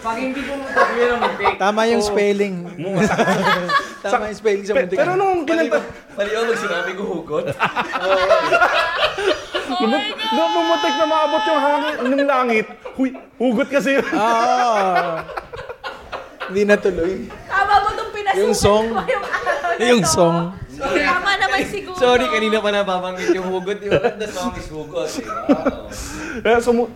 Pag 0.05 0.21
hindi 0.21 0.39
ko 0.39 0.53
yun 0.93 1.09
ang 1.09 1.19
mag-take. 1.19 1.57
Tama 1.57 1.81
yung 1.89 1.99
spelling. 1.99 2.55
Tama 4.05 4.29
yung 4.29 4.37
spelling 4.37 4.61
sa 4.61 4.77
muntik. 4.77 4.95
pero 4.95 5.17
nung 5.17 5.41
kinanta, 5.43 5.81
Mali 6.13 6.29
ako 6.29 6.43
mag 6.45 6.59
sinabi 6.61 6.93
ko 6.93 7.03
hugot. 7.09 7.45
nung, 9.81 10.05
nung 10.29 10.51
pumutik 10.53 10.93
na 10.93 11.05
maabot 11.05 11.41
yung 11.43 11.59
hangin 11.59 11.93
ng 12.13 12.21
langit, 12.23 12.65
huy, 12.93 13.09
hugot 13.35 13.67
kasi 13.67 13.97
yun. 13.97 14.05
Oo. 14.05 15.25
Hindi 16.45 16.61
natuloy. 16.63 17.25
Tama 17.49 17.73
mo 17.81 17.87
itong 17.89 18.11
pinasukan 18.13 18.39
Yung 18.39 18.53
song. 18.53 18.85
yung 19.09 19.25
araw 19.25 19.73
na 19.73 19.83
Yung 19.89 20.03
to. 20.05 20.13
song. 20.13 20.37
Tama 20.77 21.31
naman 21.33 21.59
siguro. 21.65 21.97
Sorry, 21.97 22.29
kanina 22.29 22.61
pa 22.61 22.69
nababanggit 22.69 23.33
yung 23.33 23.49
hugot. 23.49 23.81
Ba? 23.81 24.13
The 24.13 24.29
song 24.29 24.53
is 24.53 24.69
hugot. 24.69 25.09
Kaya 26.45 26.61
sumu-. 26.61 26.93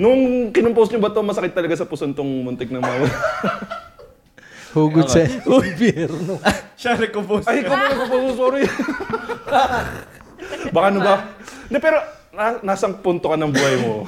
Nung 0.00 0.48
kinumpose 0.48 0.96
nyo 0.96 1.04
ba 1.04 1.12
to 1.12 1.20
masakit 1.20 1.52
talaga 1.52 1.76
sa 1.76 1.84
puson 1.84 2.16
tong 2.16 2.40
muntik 2.40 2.72
na 2.72 2.80
maabot? 2.80 3.12
Hugot 4.72 5.10
sa 5.10 5.26
gobyerno. 5.44 6.38
Siya 6.78 6.96
nag-compose. 6.96 7.44
Ay, 7.50 7.66
ikaw 7.66 7.74
pala 7.74 8.06
ko 8.06 8.16
sorry. 8.38 8.62
Baka 10.70 10.86
ano 10.94 10.98
ba? 11.02 11.14
Hindi, 11.66 11.78
pero 11.82 11.98
na, 12.30 12.62
nasang 12.62 13.02
punto 13.02 13.28
ka 13.28 13.36
ng 13.36 13.50
buhay 13.50 13.76
mo? 13.82 14.06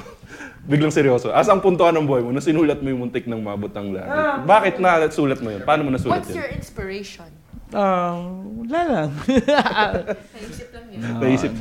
Biglang 0.63 0.95
seryoso. 0.95 1.35
Asang 1.35 1.59
punto 1.59 1.83
ka 1.83 1.91
ng 1.91 2.07
buhay 2.07 2.23
mo 2.23 2.31
na 2.31 2.39
sinulat 2.39 2.79
mo 2.79 2.87
yung 2.87 3.03
muntik 3.03 3.27
ng 3.27 3.43
mabot 3.43 3.67
ng 3.67 3.87
langit? 3.91 4.47
Bakit 4.47 4.75
na 4.79 5.03
sulat 5.11 5.43
mo 5.43 5.51
yun? 5.51 5.61
Paano 5.67 5.83
mo 5.83 5.91
nasulat 5.91 6.23
What's 6.23 6.31
yun? 6.31 6.39
your 6.39 6.49
inspiration? 6.55 7.27
Ah, 7.75 8.15
wala 8.63 8.79
lang. 8.87 9.09
Naisip 10.31 10.71
lang 10.71 10.85
yun. 10.87 10.99
Naisip. 11.19 11.51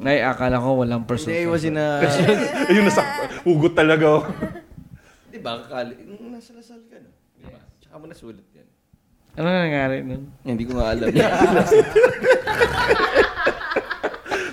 Nay, 0.00 0.24
akala 0.24 0.56
ko 0.56 0.80
walang 0.80 1.04
person. 1.04 1.28
Hindi, 1.28 1.44
was 1.44 1.60
in 1.62 1.76
a... 1.76 2.00
Ayun, 2.72 2.88
nasa 2.88 3.04
hugot 3.44 3.76
talaga. 3.76 4.06
oh. 4.08 4.24
Di 5.28 5.36
ba? 5.38 5.60
Kakali... 5.60 5.92
Nung 6.08 6.32
nasa 6.32 6.56
Lasal 6.56 6.80
ka, 6.88 6.96
no? 6.96 7.12
Di 7.36 7.44
ba? 7.44 7.60
Tsaka 7.76 7.94
mo 8.00 8.08
nasulat 8.08 8.48
yan. 8.56 8.64
Ano 9.36 9.46
nangyari 9.46 10.00
nun? 10.00 10.32
Hindi 10.40 10.64
ko 10.64 10.80
nga 10.80 10.96
alam. 10.96 11.06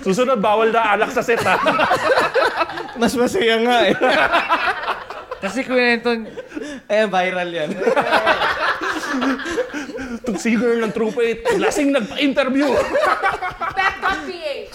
Susunod, 0.04 0.38
bawal 0.38 0.68
na 0.68 0.94
alak 0.94 1.10
sa 1.10 1.24
set, 1.24 1.40
ha? 1.42 1.56
Mas 3.00 3.16
masaya 3.16 3.56
nga 3.64 3.76
eh. 3.88 3.96
Kasi 5.38 5.64
kwento, 5.64 6.12
Eh, 6.88 7.04
viral 7.04 7.50
yan. 7.52 7.70
Itong 10.22 10.38
singer 10.38 10.80
ng 10.80 10.92
True 10.92 11.10
Faith, 11.10 11.40
lasing 11.56 11.90
nagpa-interview. 11.90 12.68
Pep.ph. 13.78 14.70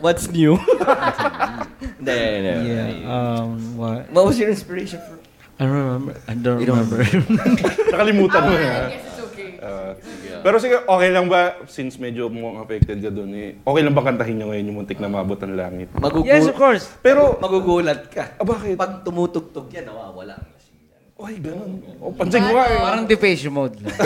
What's 0.00 0.28
new? 0.28 0.56
Hindi, 2.00 2.16
hindi. 2.16 2.52
yeah, 2.66 2.90
um, 3.04 3.76
what? 3.76 4.08
What 4.08 4.24
was 4.24 4.36
your 4.36 4.48
inspiration 4.48 5.00
for? 5.00 5.20
I 5.60 5.68
don't 5.68 5.76
remember. 5.76 6.14
I 6.24 6.34
don't 6.34 6.58
You 6.60 6.66
don't 6.66 6.88
remember. 6.88 7.04
Nakalimutan 7.92 8.40
mo, 8.40 8.52
ha? 8.56 8.64
Yes, 8.88 9.04
it's 9.04 9.20
okay. 9.20 9.48
Ah, 9.60 9.92
pero 10.40 10.56
sige, 10.56 10.80
okay 10.80 11.10
lang 11.12 11.28
ba, 11.28 11.60
since 11.68 12.00
medyo 12.00 12.32
mukhang 12.32 12.64
affected 12.64 12.96
ka 12.96 13.12
doon, 13.12 13.28
eh, 13.36 13.60
okay 13.60 13.82
lang 13.84 13.92
ba 13.92 14.00
kantahin 14.00 14.40
nyo 14.40 14.48
ngayon 14.48 14.64
yung 14.72 14.76
muntik 14.80 14.96
na 14.96 15.12
mabot 15.12 15.36
ng 15.36 15.52
langit? 15.52 15.92
Magugul- 15.92 16.24
yes, 16.24 16.48
of 16.48 16.56
course. 16.56 16.88
Pero, 17.04 17.36
Magugulat 17.36 18.08
ka. 18.08 18.40
ah, 18.40 18.46
bakit? 18.48 18.80
Pag 18.80 19.04
tumutugtog 19.04 19.68
yan, 19.68 19.84
nawawala 19.84 20.40
ang. 20.40 20.48
Ay, 21.20 21.36
ganun. 21.36 21.72
O, 21.98 22.10
pansin 22.10 22.40
ko 22.40 22.52
nga 22.52 22.64
eh. 22.66 22.78
Parang 22.78 23.04
depeche 23.04 23.48
mode 23.48 23.76
lang. 23.78 23.92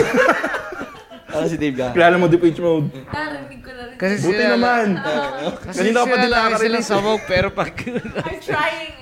Parang 1.25 1.51
si 1.51 1.59
Dave 1.59 1.75
Gahan. 1.75 1.91
Kilala 1.91 2.15
mo 2.15 2.31
Depeche 2.31 2.63
Mode. 2.63 2.95
Narinig 3.11 3.59
ko 3.59 3.71
na 3.75 3.83
rin. 3.91 3.95
Kasi 3.99 4.15
Buti 4.23 4.39
sila, 4.39 4.55
naman. 4.55 4.87
Ah. 4.95 5.51
Kasi 5.59 5.77
Kanina 5.83 5.99
pa 5.99 6.15
din 6.15 6.31
lagi 6.31 6.31
nakakarinig. 6.31 6.63
silang 6.63 6.87
sabog, 6.87 7.21
pero 7.27 7.47
pag... 7.51 7.71
I'm 7.75 8.39
trying. 8.39 8.95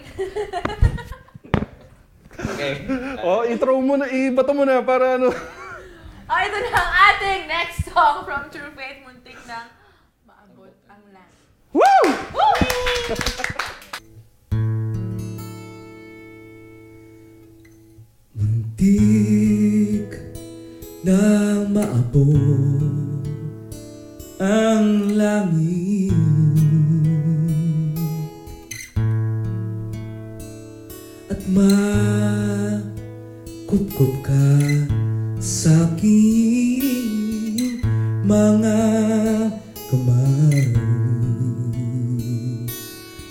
Okay. 2.33 2.73
Oh, 3.21 3.45
i-throw 3.45 3.77
mo 3.77 3.95
na, 3.95 4.09
ibato 4.09 4.49
mo 4.49 4.65
na 4.65 4.81
para 4.81 5.21
ano. 5.21 5.29
Oh, 6.25 6.39
ito 6.41 6.57
na 6.57 6.69
ang 6.73 6.91
ating 7.13 7.41
next 7.45 7.85
song 7.85 8.25
from 8.25 8.49
True 8.49 8.73
Faith 8.73 9.05
Muntik 9.05 9.37
ng 9.37 9.65
Maabot 10.25 10.73
ang 10.89 11.01
Langit. 11.13 11.37
Woo! 11.69 12.01
Woo! 12.33 13.61
Muntik 18.83 20.11
na 21.07 21.15
maabot 21.71 23.23
ang 24.43 25.15
langit. 25.15 26.11
At 31.31 31.39
makukup 31.47 32.83
ka 34.19 34.51
sa 35.39 35.87
aking 35.95 37.79
mga 38.27 38.83
kamay. 39.87 40.75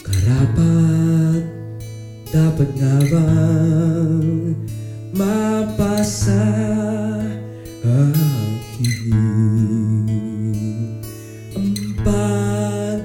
Karapat 0.00 1.44
dapat 2.32 2.72
nga 2.80 2.96
bang 3.04 4.41
mapasa 5.12 6.40
aking 7.84 9.12
ang 11.52 11.76
pag-ibig 12.00 12.96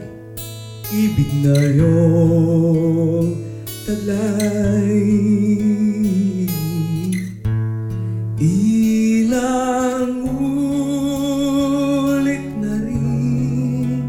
na 1.43 1.51
iyong 1.67 3.35
talay. 3.83 5.03
Ilang 8.39 10.31
ulit 10.31 12.47
na 12.55 12.87
rin 12.87 13.99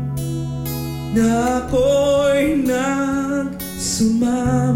na 1.19 1.67
ako'y 1.67 2.63
nagsumal. 2.63 4.68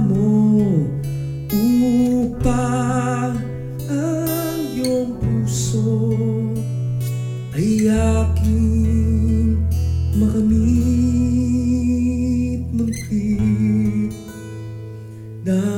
Now 15.44 15.71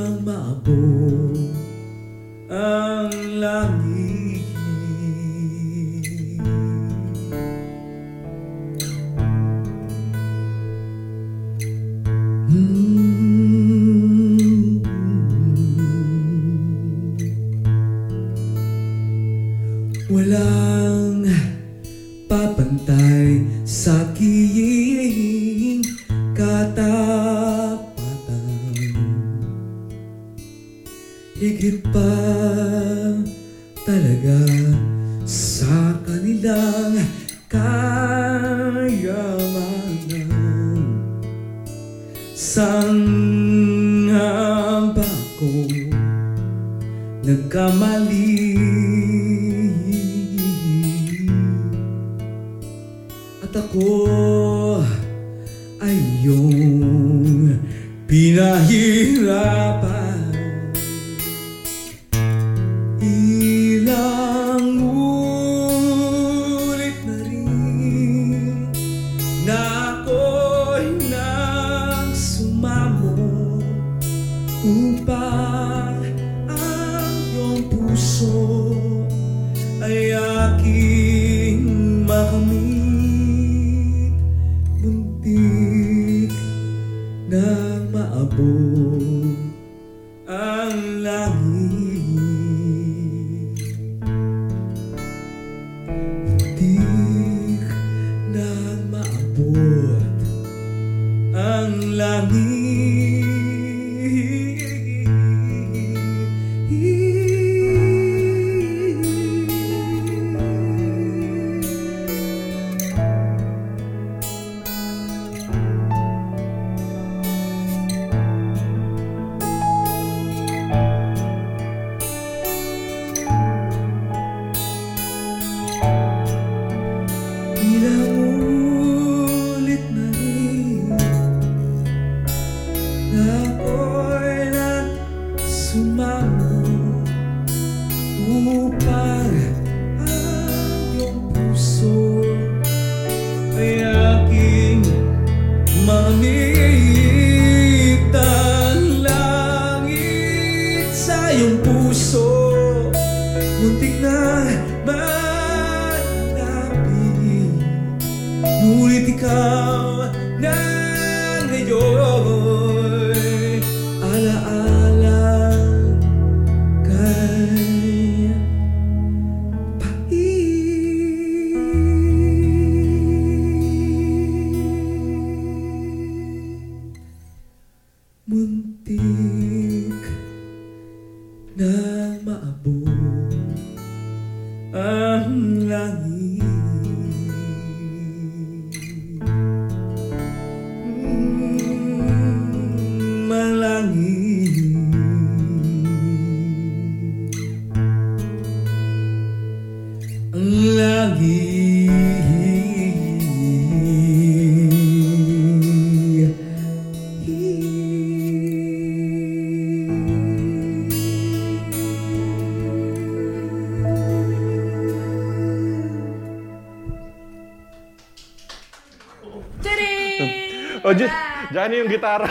Johnny 221.65 221.81
yung 221.81 221.89
gitara. 221.89 222.29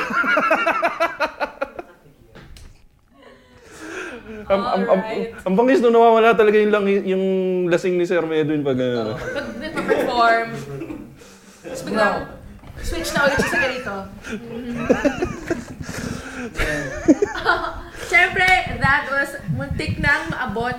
ang, 4.46 4.62
ang, 4.62 4.82
ang, 4.86 5.02
ang 5.42 5.54
bangis 5.58 5.82
nung 5.82 5.90
nawawala 5.90 6.38
talaga 6.38 6.54
yung, 6.54 6.70
lang, 6.70 6.86
yung 7.02 7.24
lasing 7.66 7.98
ni 7.98 8.06
Sir 8.06 8.22
Edwin 8.22 8.62
pag 8.62 8.78
ano. 8.78 9.18
Pag 9.18 9.58
nagpa-perform, 9.58 10.54
tapos 11.66 11.82
biglang 11.82 12.30
switch 12.78 13.10
na 13.10 13.26
ulit 13.26 13.42
siya 13.42 13.50
sa 13.50 13.58
ganito. 13.58 13.94
Siyempre, 18.14 18.46
that 18.78 19.10
was 19.10 19.34
muntik 19.50 19.98
nang 19.98 20.30
maabot 20.30 20.78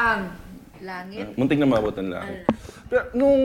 ang 0.00 0.32
langit. 0.80 1.36
Muntik 1.36 1.60
na 1.60 1.68
maabot 1.68 1.92
ang 2.00 2.16
langit. 2.16 2.48
Pero 2.88 3.12
nung, 3.12 3.40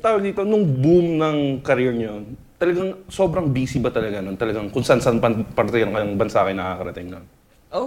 tawag 0.00 0.24
dito, 0.24 0.48
nung 0.48 0.64
boom 0.64 1.20
ng 1.20 1.60
career 1.60 1.92
niyo, 1.92 2.24
talagang 2.58 3.06
sobrang 3.06 3.46
busy 3.48 3.78
ba 3.78 3.88
talaga 3.88 4.18
nun? 4.18 4.34
Talagang 4.34 4.66
kung 4.68 4.82
saan 4.82 4.98
saan 4.98 5.18
pan- 5.18 5.46
parte 5.46 5.78
ng 5.78 6.18
bansa 6.18 6.42
kayo 6.42 6.52
nakakarating 6.52 7.08
nun? 7.08 7.24
Oh, 7.68 7.84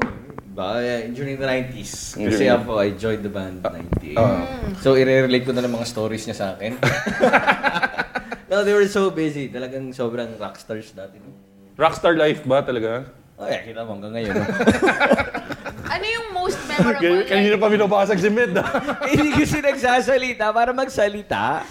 ba, 0.52 0.78
yeah, 0.78 1.10
during 1.10 1.36
the 1.36 1.46
90s. 1.46 2.14
Kasi 2.14 2.46
During- 2.46 2.54
ako, 2.56 2.72
I 2.78 2.90
joined 2.94 3.24
the 3.24 3.30
band 3.30 3.60
98. 3.60 4.16
Ah. 4.16 4.46
so, 4.78 4.94
i-relate 4.94 5.44
ko 5.44 5.52
na 5.52 5.66
ng 5.66 5.74
mga 5.74 5.86
stories 5.86 6.24
niya 6.24 6.38
sa 6.38 6.48
akin. 6.54 6.78
no, 8.50 8.62
they 8.62 8.72
were 8.72 8.86
so 8.86 9.10
busy. 9.10 9.50
Talagang 9.50 9.92
sobrang 9.92 10.38
rockstars 10.38 10.94
dati. 10.94 11.18
nung- 11.18 11.36
Rockstar 11.74 12.14
life 12.14 12.46
ba 12.46 12.62
talaga? 12.62 13.10
Oh, 13.36 13.50
yeah, 13.50 13.64
kita 13.64 13.82
mo 13.82 13.98
hanggang 13.98 14.14
ngayon. 14.16 14.34
no? 14.34 14.46
Ano 15.92 16.06
yung 16.08 16.28
most 16.32 16.56
memorable? 16.64 17.20
Kaya- 17.20 17.28
Kanina 17.28 17.56
pa 17.60 17.68
binabasag 17.68 18.16
si 18.16 18.32
Med. 18.32 18.56
ah. 18.56 18.70
Hindi 19.12 19.36
kasi 19.36 19.60
nagsasalita 19.60 20.48
para 20.50 20.72
magsalita. 20.72 21.68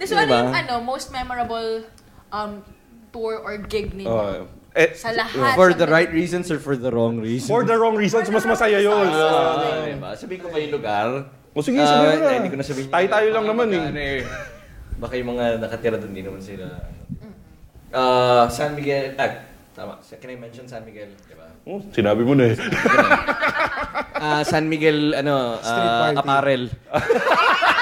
So, 0.00 0.16
ano 0.16 0.26
Diba? 0.26 0.38
yung 0.42 0.56
ano, 0.56 0.74
most 0.80 1.12
memorable 1.12 1.86
um, 2.30 2.62
tour 3.10 3.38
or 3.38 3.58
gig 3.60 3.92
ninyo? 3.92 4.08
Oh, 4.08 4.46
eh, 4.70 4.94
sa 4.94 5.10
lahat. 5.10 5.54
For 5.54 5.74
the 5.74 5.84
right 5.84 6.08
reasons 6.08 6.46
or 6.46 6.58
for 6.58 6.74
the 6.74 6.88
wrong 6.88 7.18
reasons? 7.18 7.46
for 7.46 7.62
the 7.62 7.74
wrong 7.74 7.98
reasons, 7.98 8.30
mas 8.30 8.46
masaya 8.46 8.78
yun. 8.78 9.02
Ah, 9.04 9.82
diba? 9.82 10.14
Sabihin 10.14 10.40
ko 10.40 10.48
ba 10.48 10.58
yung 10.58 10.72
lugar? 10.72 11.08
O 11.50 11.58
sige, 11.58 11.82
Ah, 11.82 11.90
sabihin 11.90 12.16
mo 12.16 12.24
na. 12.24 12.34
Hindi 12.38 12.48
ko 12.48 12.58
na 12.58 12.64
sabihin. 12.64 12.86
yung 12.86 12.94
Tayo-tayo 12.94 13.26
lugar. 13.26 13.34
lang 13.34 13.46
naman 13.50 13.66
eh. 13.68 13.82
Ano 13.82 14.00
Baka 15.00 15.12
yung 15.16 15.30
mga 15.32 15.44
nakatira 15.58 15.96
doon, 15.98 16.10
hindi 16.14 16.22
naman 16.22 16.38
sila. 16.38 16.66
Ah, 17.90 18.46
San 18.46 18.78
Miguel, 18.78 19.18
ah, 19.18 19.42
tama. 19.74 19.98
Can 20.06 20.30
I 20.30 20.38
mention 20.38 20.70
San 20.70 20.86
Miguel? 20.86 21.10
Diba? 21.26 21.50
Oh, 21.66 21.82
sinabi 21.90 22.22
mo 22.22 22.38
na 22.38 22.54
eh. 22.54 22.56
Ah, 24.14 24.44
San 24.44 24.70
Miguel, 24.70 25.16
ano, 25.16 25.58
Street 25.58 25.90
ah, 25.90 26.00
party. 26.06 26.18
apparel. 26.20 26.62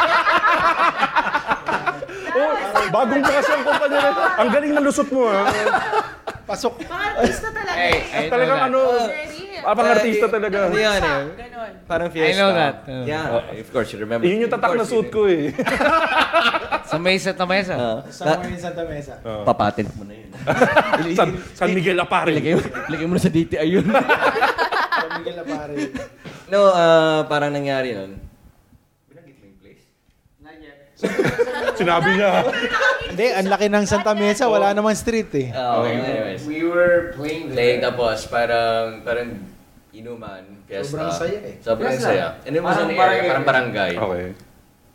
oh, 2.79 2.89
bagong 2.95 3.23
pa 3.23 3.33
kasi 3.43 3.51
ang 3.51 3.65
kumpanya 3.67 3.99
na. 3.99 4.11
Ang 4.39 4.49
galing 4.55 4.73
ng 4.79 4.85
lusot 4.87 5.09
mo 5.11 5.23
ha. 5.27 5.43
Pasok. 6.49 6.81
Mga 6.81 7.07
artista 7.13 7.49
talaga. 7.53 7.77
Hey, 7.77 7.93
eh. 7.93 8.01
I 8.09 8.21
know 8.25 8.33
Talagang 8.33 8.59
that. 8.59 8.69
ano, 8.73 8.81
ah, 9.69 9.75
pang 9.77 9.91
artista 9.93 10.27
talaga. 10.33 10.59
Ano 10.65 10.77
yan 10.81 11.01
eh? 11.05 11.25
Ganon. 11.37 11.73
Parang 11.85 12.09
fiesta. 12.09 12.33
I 12.33 12.41
know 12.41 12.51
that. 12.57 12.77
Uh. 12.89 13.05
Yeah, 13.05 13.61
of 13.61 13.69
course, 13.69 13.89
you 13.93 13.99
remember. 14.01 14.25
Yun 14.25 14.49
yung 14.49 14.53
tatak 14.53 14.73
na 14.81 14.85
suit 14.89 15.13
ko 15.13 15.29
eh. 15.29 15.53
Sa 16.91 16.97
mesa 16.97 17.37
at 17.37 17.43
mesa. 17.45 17.75
Ah, 17.77 18.01
Somewhere 18.09 18.49
in 18.49 18.57
Santa 18.57 18.81
Mesa. 18.89 19.21
papatent 19.45 19.93
mo 19.93 20.09
na 20.09 20.17
yun. 20.17 20.33
San, 21.21 21.37
San 21.53 21.69
Miguel 21.77 22.01
Apare. 22.01 22.33
Lagay 22.33 22.57
mo, 22.57 22.65
lagay 22.65 23.05
mo 23.05 23.13
na 23.13 23.21
sa 23.21 23.29
DTI 23.29 23.69
yun. 23.69 23.85
San 23.85 25.11
Miguel 25.21 25.37
Apare. 25.45 25.77
no, 26.49 26.73
ah, 26.73 27.29
parang 27.29 27.53
nangyari 27.53 27.93
nun. 27.93 28.17
Binanggit 29.05 29.37
mo 29.37 29.53
yung 29.53 29.59
place? 29.61 29.85
Sinabi 31.79 32.09
niya. 32.15 32.43
Hindi, 33.09 33.27
ang 33.31 33.49
laki 33.49 33.67
ng 33.67 33.85
Santa 33.85 34.13
Mesa. 34.13 34.47
Wala 34.47 34.71
namang 34.71 34.95
street 34.95 35.31
eh. 35.33 35.49
Ah, 35.51 35.79
okay, 35.79 35.95
anyways. 35.95 36.43
We 36.43 36.63
were 36.63 37.15
playing 37.15 37.51
Playing 37.51 37.81
tapos 37.81 38.27
parang, 38.27 39.01
parang 39.01 39.39
inuman, 39.91 40.43
fiesta. 40.65 40.91
Sobrang 40.91 41.11
saya 41.13 41.39
eh. 41.41 41.55
Sobrang 41.59 41.91
Fiesta. 41.93 42.09
saya. 42.09 42.27
And 42.43 42.53
it 42.53 42.61
was 42.61 42.73
Parang 42.73 42.85
an 42.85 42.93
area, 42.93 43.01
barangay. 43.01 43.27
parang 43.27 43.45
barangay. 43.45 43.93
Okay. 43.97 44.27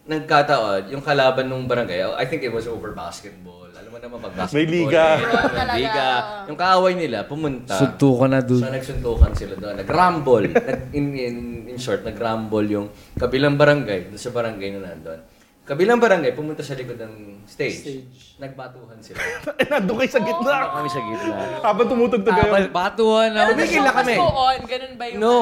Nagkataon, 0.03 0.81
yung 0.91 0.99
kalaban 0.99 1.47
nung 1.47 1.63
barangay, 1.63 2.03
I 2.13 2.25
think 2.25 2.43
it 2.43 2.51
was 2.51 2.67
over 2.67 2.91
basketball. 2.91 3.71
Alam 3.71 3.87
mo 3.89 3.97
naman 3.97 4.19
pag 4.21 4.35
basketball. 4.37 4.59
May 4.59 4.65
liga. 4.67 5.05
eh, 5.09 5.23
May 5.55 5.81
liga. 5.81 6.07
Yung 6.45 6.59
kaaway 6.59 6.93
nila, 6.93 7.23
pumunta. 7.23 7.71
Suntukan 7.73 8.27
na 8.27 8.39
So 8.39 8.47
doon. 8.53 8.61
nagsuntukan 8.69 9.31
sila 9.31 9.53
doon. 9.55 9.75
Nag-rumble. 9.79 10.45
Nag, 10.51 10.91
in, 10.91 11.05
in, 11.13 11.35
in 11.65 11.77
short, 11.77 12.03
nag-rumble 12.03 12.67
yung 12.67 12.87
kabilang 13.15 13.55
barangay, 13.55 14.11
doon 14.11 14.19
sa 14.19 14.29
barangay 14.29 14.69
na 14.73 14.91
nandun. 14.91 15.19
Kabilang 15.63 15.95
barangay, 15.95 16.35
pumunta 16.35 16.59
sa 16.59 16.75
likod 16.75 16.99
ng 16.99 17.47
stage. 17.47 17.79
Stage. 17.87 18.35
Nagbatuhan 18.35 18.99
sila. 18.99 19.15
Eh, 19.55 19.63
nandun 19.71 19.95
kayo 19.95 20.11
sa 20.11 20.19
Nandun 20.19 20.43
gitna. 20.43 20.55
kami 20.75 20.89
sa 20.91 20.99
gitna. 20.99 21.35
Habang 21.63 21.87
tumutugtog 21.87 22.35
kayo. 22.35 22.51
Ah, 22.51 22.67
batuhan 22.67 23.29
na. 23.31 23.47
Tumigil 23.47 23.79
na 23.79 23.93
kami. 23.95 24.15
Go 24.19 24.27
on, 24.27 24.59
ganun 24.67 24.93
ba 24.99 25.05
yung... 25.07 25.19
No. 25.23 25.35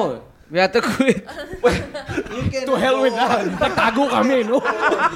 We 0.52 0.60
had 0.60 0.68
to 0.76 0.84
quit. 0.84 1.24
To 2.68 2.76
hell 2.76 3.00
with 3.00 3.16
that. 3.16 3.48
Nagtago 3.56 4.04
kami, 4.12 4.44
no? 4.44 4.60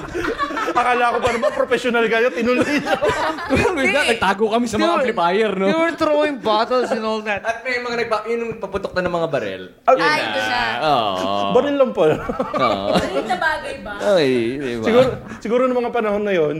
Akala 0.80 1.12
ko 1.12 1.18
pa 1.20 1.30
naman 1.36 1.52
professional 1.52 2.08
kayo, 2.08 2.32
tinuloy 2.32 2.64
niyo. 2.64 2.96
To 3.52 3.54
hell 3.54 3.76
with 3.76 3.92
that. 3.92 4.16
Nagtago 4.16 4.48
kami 4.48 4.64
sa 4.64 4.80
mga 4.80 5.04
amplifier, 5.04 5.52
no? 5.52 5.68
We 5.68 5.76
were 5.76 5.92
throwing 5.92 6.40
bottles 6.40 6.88
and 6.88 7.04
all 7.04 7.20
that. 7.28 7.44
At 7.44 7.60
may 7.60 7.84
mga 7.84 7.96
nagpa, 8.00 8.24
yun 8.24 8.38
yung 8.48 8.52
paputok 8.56 8.96
na 8.96 9.04
ng 9.04 9.12
mga 9.12 9.28
barel. 9.28 9.62
Ay, 9.84 10.20
ito 10.24 10.40
na. 10.40 10.62
Oo. 10.80 11.52
Baril 11.52 11.76
lang 11.76 11.92
pala. 11.92 12.16
Oo. 12.56 12.88
Maliit 12.96 13.26
na 13.28 13.36
bagay 13.36 13.74
ba? 13.84 13.92
Ay, 14.16 14.28
di 14.56 14.72
ba? 14.80 14.84
siguro, 14.88 15.08
siguro 15.44 15.62
nung 15.68 15.80
mga 15.84 15.92
panahon 15.92 16.24
na 16.24 16.32
yon, 16.32 16.56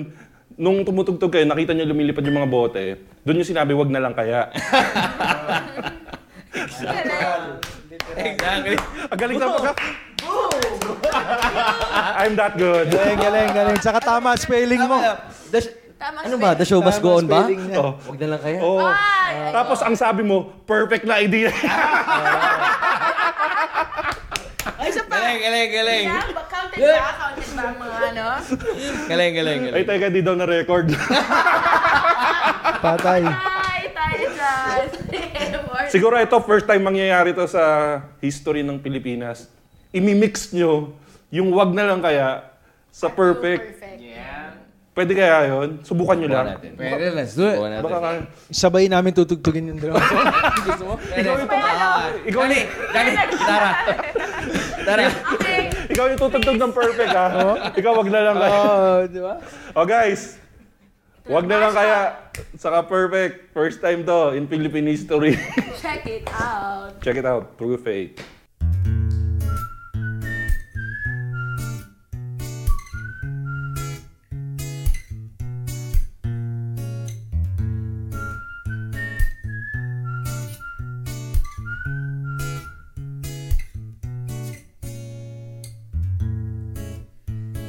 nung 0.61 0.85
tumutugtog 0.85 1.33
kayo, 1.33 1.49
nakita 1.49 1.73
niyo 1.73 1.89
lumilipad 1.89 2.25
yung 2.29 2.45
mga 2.45 2.53
bote, 2.53 2.85
doon 3.25 3.41
yung 3.41 3.49
sinabi, 3.49 3.73
wag 3.73 3.89
na 3.89 4.05
lang 4.05 4.13
kaya. 4.13 4.53
Exactly. 6.57 7.77
Ang 9.13 9.19
galing 9.19 9.39
sa 9.39 9.47
pagka... 9.51 9.73
I'm 12.17 12.35
that 12.37 12.55
good. 12.57 12.91
Galing, 12.91 13.19
galing, 13.19 13.49
galing. 13.53 13.79
Saka 13.83 13.99
tama 14.01 14.37
spelling 14.39 14.83
mo. 14.87 14.99
The 15.51 15.61
sh- 15.61 15.75
Tama 15.97 16.29
ano 16.29 16.37
ba? 16.37 16.53
The 16.53 16.69
show 16.69 16.85
must 16.85 17.01
go 17.01 17.17
on 17.17 17.25
ba? 17.25 17.49
spelling 17.49 17.73
niya. 17.73 17.81
Oh. 17.81 17.97
Huwag 17.97 18.21
na 18.21 18.37
lang 18.37 18.41
kaya. 18.45 18.61
Oh. 18.61 18.85
Ay, 18.85 19.49
ay, 19.49 19.49
Tapos 19.49 19.81
ang 19.81 19.97
sabi 19.97 20.21
mo, 20.21 20.53
perfect 20.69 21.09
na 21.09 21.17
idea. 21.17 21.49
Isa 24.87 25.03
pa. 25.09 25.17
Galing, 25.17 25.41
galing, 25.41 25.71
galing. 25.73 26.05
Yeah, 26.05 26.21
counted 26.47 26.85
ba? 26.85 27.01
Counted 27.17 27.49
ba 27.57 27.63
ang 27.65 27.77
mga 27.81 27.97
ano? 28.13 28.27
Galing, 29.09 29.33
galing, 29.35 29.61
Ay, 29.65 29.73
galing. 29.73 29.87
teka, 29.89 30.07
di 30.13 30.21
daw 30.21 30.37
na 30.37 30.45
record. 30.45 30.93
Patay. 32.85 33.25
Ay, 33.25 33.83
tayo 33.97 34.25
dyan. 34.37 35.06
Siguro 35.89 36.19
ito, 36.19 36.37
first 36.43 36.67
time 36.67 36.83
mangyayari 36.83 37.33
to 37.33 37.47
sa 37.47 37.99
history 38.19 38.63
ng 38.67 38.79
Pilipinas. 38.79 39.51
Imimix 39.95 40.51
nyo 40.53 40.93
yung 41.31 41.51
wag 41.55 41.71
na 41.73 41.89
lang 41.89 42.01
kaya 42.03 42.47
sa 42.91 43.11
perfect. 43.11 43.79
Perfect. 43.79 43.97
Pwede 44.97 45.13
kaya 45.13 45.45
yon? 45.53 45.85
Subukan 45.85 46.17
nyo 46.17 46.29
lang. 46.33 46.57
natin. 46.57 46.73
Pwede, 46.73 47.13
let's 47.13 47.37
do 47.37 47.45
it. 47.45 47.61
Natin. 47.61 47.85
Baka 47.85 47.99
kaya. 48.01 48.21
Sabay 48.49 48.89
namin 48.89 49.13
tutugtugin 49.13 49.69
yung 49.69 49.77
drum. 49.77 49.93
Ikaw 51.21 51.35
yung 51.37 51.51
Ikaw, 52.25 52.43
Dali, 52.49 52.59
dali, 52.97 53.11
Tara. 53.37 53.71
Tara. 54.89 55.03
Okay. 55.37 55.69
ikaw 55.93 56.09
yung 56.09 56.17
tutugtog 56.17 56.57
ng 56.57 56.73
perfect 56.73 57.13
ha. 57.13 57.27
Ikaw 57.77 57.93
wag 57.93 58.09
na 58.09 58.21
lang 58.25 58.37
kaya. 58.41 58.57
Oo, 58.57 58.93
di 59.05 59.21
ba? 59.21 59.35
Oh 59.77 59.85
guys, 59.85 60.41
wag 61.27 61.45
na 61.47 61.59
lang 61.59 61.75
kaya. 61.75 62.01
Saka 62.59 62.87
perfect. 62.87 63.53
First 63.53 63.83
time 63.83 64.07
to 64.07 64.35
in 64.35 64.47
Philippine 64.47 64.87
history. 64.87 65.35
Check 65.83 66.07
it 66.07 66.27
out. 66.31 67.03
Check 67.03 67.17
it 67.19 67.27
out. 67.27 67.59
True 67.59 67.79
Faith. 67.79 68.23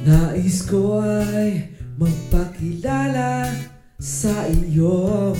Nais 0.08 0.64
ko 0.64 1.04
ay 1.04 1.77
magpakilala 1.98 3.50
sa 3.98 4.46
iyo 4.46 5.34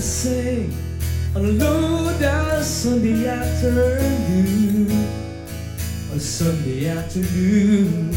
to 0.00 0.06
sing 0.06 0.72
on 1.36 1.44
a 1.44 1.48
low 1.48 2.18
down 2.18 2.62
Sunday 2.62 3.28
afternoon. 3.28 4.90
A 6.14 6.18
Sunday 6.18 6.88
afternoon, 6.88 8.10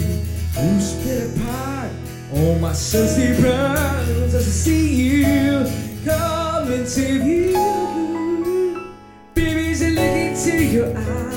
who's 0.56 0.94
played 1.02 1.24
a 1.24 1.40
part 1.44 1.92
on 2.32 2.62
my 2.62 2.72
Sunday 2.72 3.36
burns 3.42 4.34
as 4.34 4.36
I 4.36 4.40
see 4.40 4.96
you 4.96 5.66
coming 6.06 6.86
to 6.86 7.20
view? 7.20 8.94
Baby's 9.34 9.82
looking 9.82 10.36
to 10.36 10.66
your 10.66 10.98
eyes. 10.98 11.33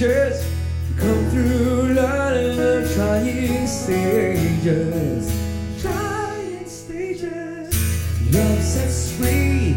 strangers 0.00 0.42
come 0.96 1.28
through 1.28 1.92
learning 1.92 2.58
of 2.58 2.94
trying 2.94 3.66
stages. 3.66 5.30
Trying 5.82 6.66
stages. 6.66 8.34
Love 8.34 8.62
sets 8.62 9.12
free 9.18 9.74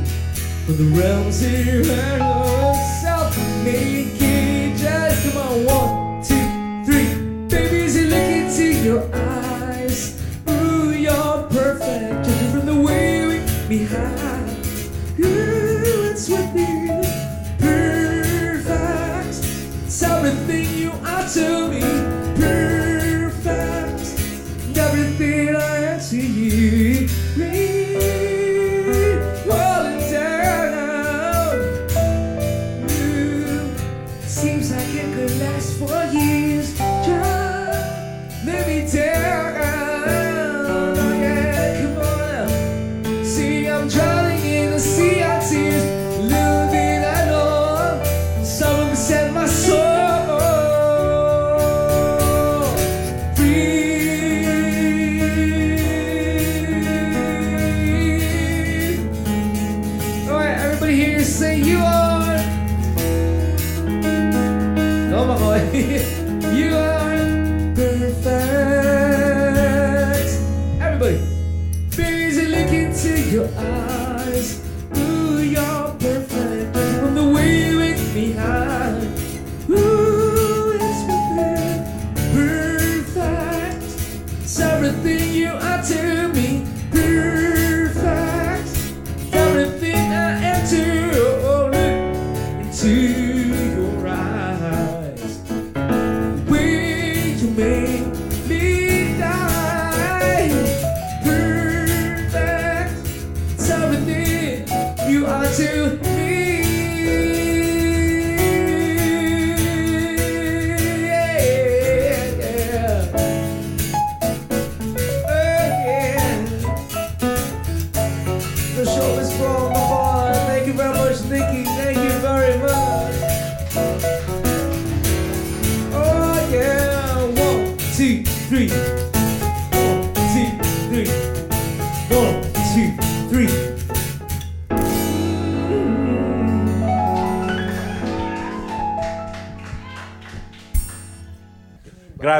from 0.66 0.78
the 0.78 0.98
realms 0.98 1.42
here 1.42 1.82
and 1.82 2.43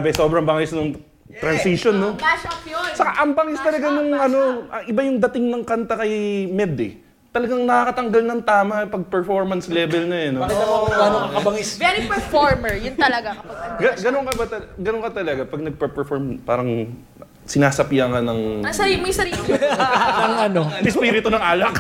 Grabe, 0.04 0.20
sobrang 0.20 0.44
bangis 0.44 0.76
nung 0.76 1.00
transition, 1.40 1.96
no? 1.96 2.20
Mash 2.20 2.44
up 2.44 2.60
yun. 2.68 2.92
Saka 2.92 3.24
ang 3.24 3.32
bangis 3.32 3.56
talaga 3.64 3.88
nung 3.88 4.12
ano, 4.12 4.68
ah, 4.68 4.84
iba 4.84 5.00
yung 5.00 5.16
dating 5.16 5.48
ng 5.48 5.64
kanta 5.64 5.96
kay 5.96 6.12
Med 6.44 6.76
eh. 6.76 7.00
Talagang 7.32 7.64
nakakatanggal 7.64 8.22
ng 8.28 8.42
tama 8.44 8.84
pag 8.84 9.04
performance 9.08 9.72
level 9.72 10.12
na 10.12 10.18
eh, 10.20 10.30
no? 10.30 10.44
Very 11.80 12.04
performer. 12.04 12.76
Yun 12.76 13.00
talaga 13.00 13.40
kapag 13.40 13.56
ano. 13.56 13.80
Ga- 13.80 13.96
ganun 13.96 14.28
ka 14.28 14.34
ba 14.36 14.46
tal- 14.52 14.70
ganun 14.76 15.02
ka 15.02 15.12
talaga 15.16 15.42
pag 15.48 15.62
nagpe-perform 15.64 16.24
parang 16.44 16.70
sinasapian 17.48 18.12
ka 18.12 18.20
ng 18.20 18.40
Ang 18.60 18.76
sarili, 18.76 19.00
may 19.00 19.16
sarili. 19.16 19.40
Ang 19.40 20.36
ano? 20.52 20.68
espiritu 20.84 21.32
ng 21.32 21.40
alak. 21.40 21.80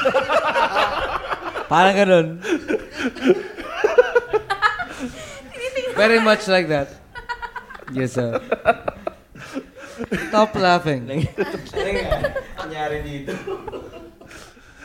Parang 1.68 1.96
ganun. 2.00 2.28
Very 5.94 6.24
much 6.24 6.48
like 6.48 6.72
that. 6.72 7.03
Yes, 7.94 8.18
sir. 8.18 8.41
Stop 10.30 10.58
laughing. 10.58 11.06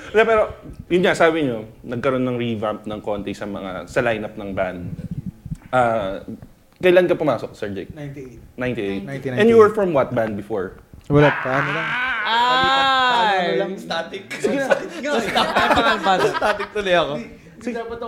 Hindi, 0.09 0.23
pero 0.25 0.43
yun 0.89 1.01
nga, 1.05 1.17
sabi 1.17 1.49
nyo, 1.49 1.69
nagkaroon 1.85 2.25
ng 2.25 2.37
revamp 2.37 2.81
ng 2.85 3.01
konti 3.01 3.33
sa 3.33 3.49
mga 3.49 3.89
sa 3.89 4.01
lineup 4.05 4.37
ng 4.37 4.51
band. 4.53 4.81
Ah, 5.73 6.21
kailan 6.81 7.09
ka 7.09 7.17
pumasok, 7.17 7.53
Sir 7.53 7.73
Jake? 7.73 7.93
98. 7.93 9.05
98. 9.05 9.41
And 9.41 9.49
you 9.49 9.57
were 9.61 9.73
from 9.73 9.93
what 9.97 10.13
band 10.13 10.37
before? 10.37 10.81
Wala 11.09 11.33
pa, 11.33 11.65
ano 11.65 11.71
lang. 11.73 11.89
Ay! 12.29 13.57
lang 13.57 13.73
static. 13.81 14.29
Static 16.37 16.69
tuloy 16.77 16.93
ako. 16.97 17.15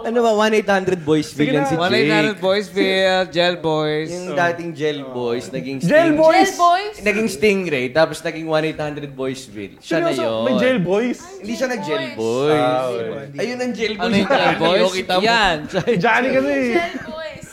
Ano 0.01 0.19
ba, 0.21 0.31
1-800 0.39 0.97
Boys 1.01 1.29
Sige 1.29 1.51
Villain 1.51 1.63
na. 1.63 1.69
si 1.69 1.75
Jake. 1.75 2.37
1-800 2.37 2.39
Boys, 2.39 2.67
Bill, 2.69 3.21
Gel 3.29 3.57
Boys. 3.57 4.09
Yung 4.09 4.29
dating 4.33 4.71
Gel 4.73 5.01
Boys, 5.05 5.45
naging 5.49 5.79
Sting. 5.79 5.91
Gel 5.91 6.11
Boys! 6.15 6.49
Gel 6.49 6.57
boys. 6.57 6.97
Naging 7.01 7.29
Stingray, 7.29 7.87
tapos 7.91 8.19
naging 8.21 8.47
1-800 8.47 9.11
Boysville. 9.11 9.75
Siya 9.79 9.99
na 9.99 10.11
Seryoso? 10.11 10.23
yun. 10.23 10.45
May 10.45 10.55
jail 10.57 10.79
boys? 10.79 11.19
Hindi 11.37 11.53
siya 11.53 11.69
nag-Gel 11.69 12.07
Boys. 12.13 12.17
Boys. 12.17 12.61
Ah. 12.61 13.41
Ayun 13.41 13.59
ang 13.59 13.73
Gel 13.73 13.95
Boys. 13.95 14.05
Ano 14.05 14.15
yung 14.15 14.31
Gel 14.31 14.55
Boys? 14.63 14.93
Yan. 15.21 15.57
Johnny 15.97 16.29
kasi. 16.31 16.55
Gel 16.71 16.97
boys. 17.05 17.47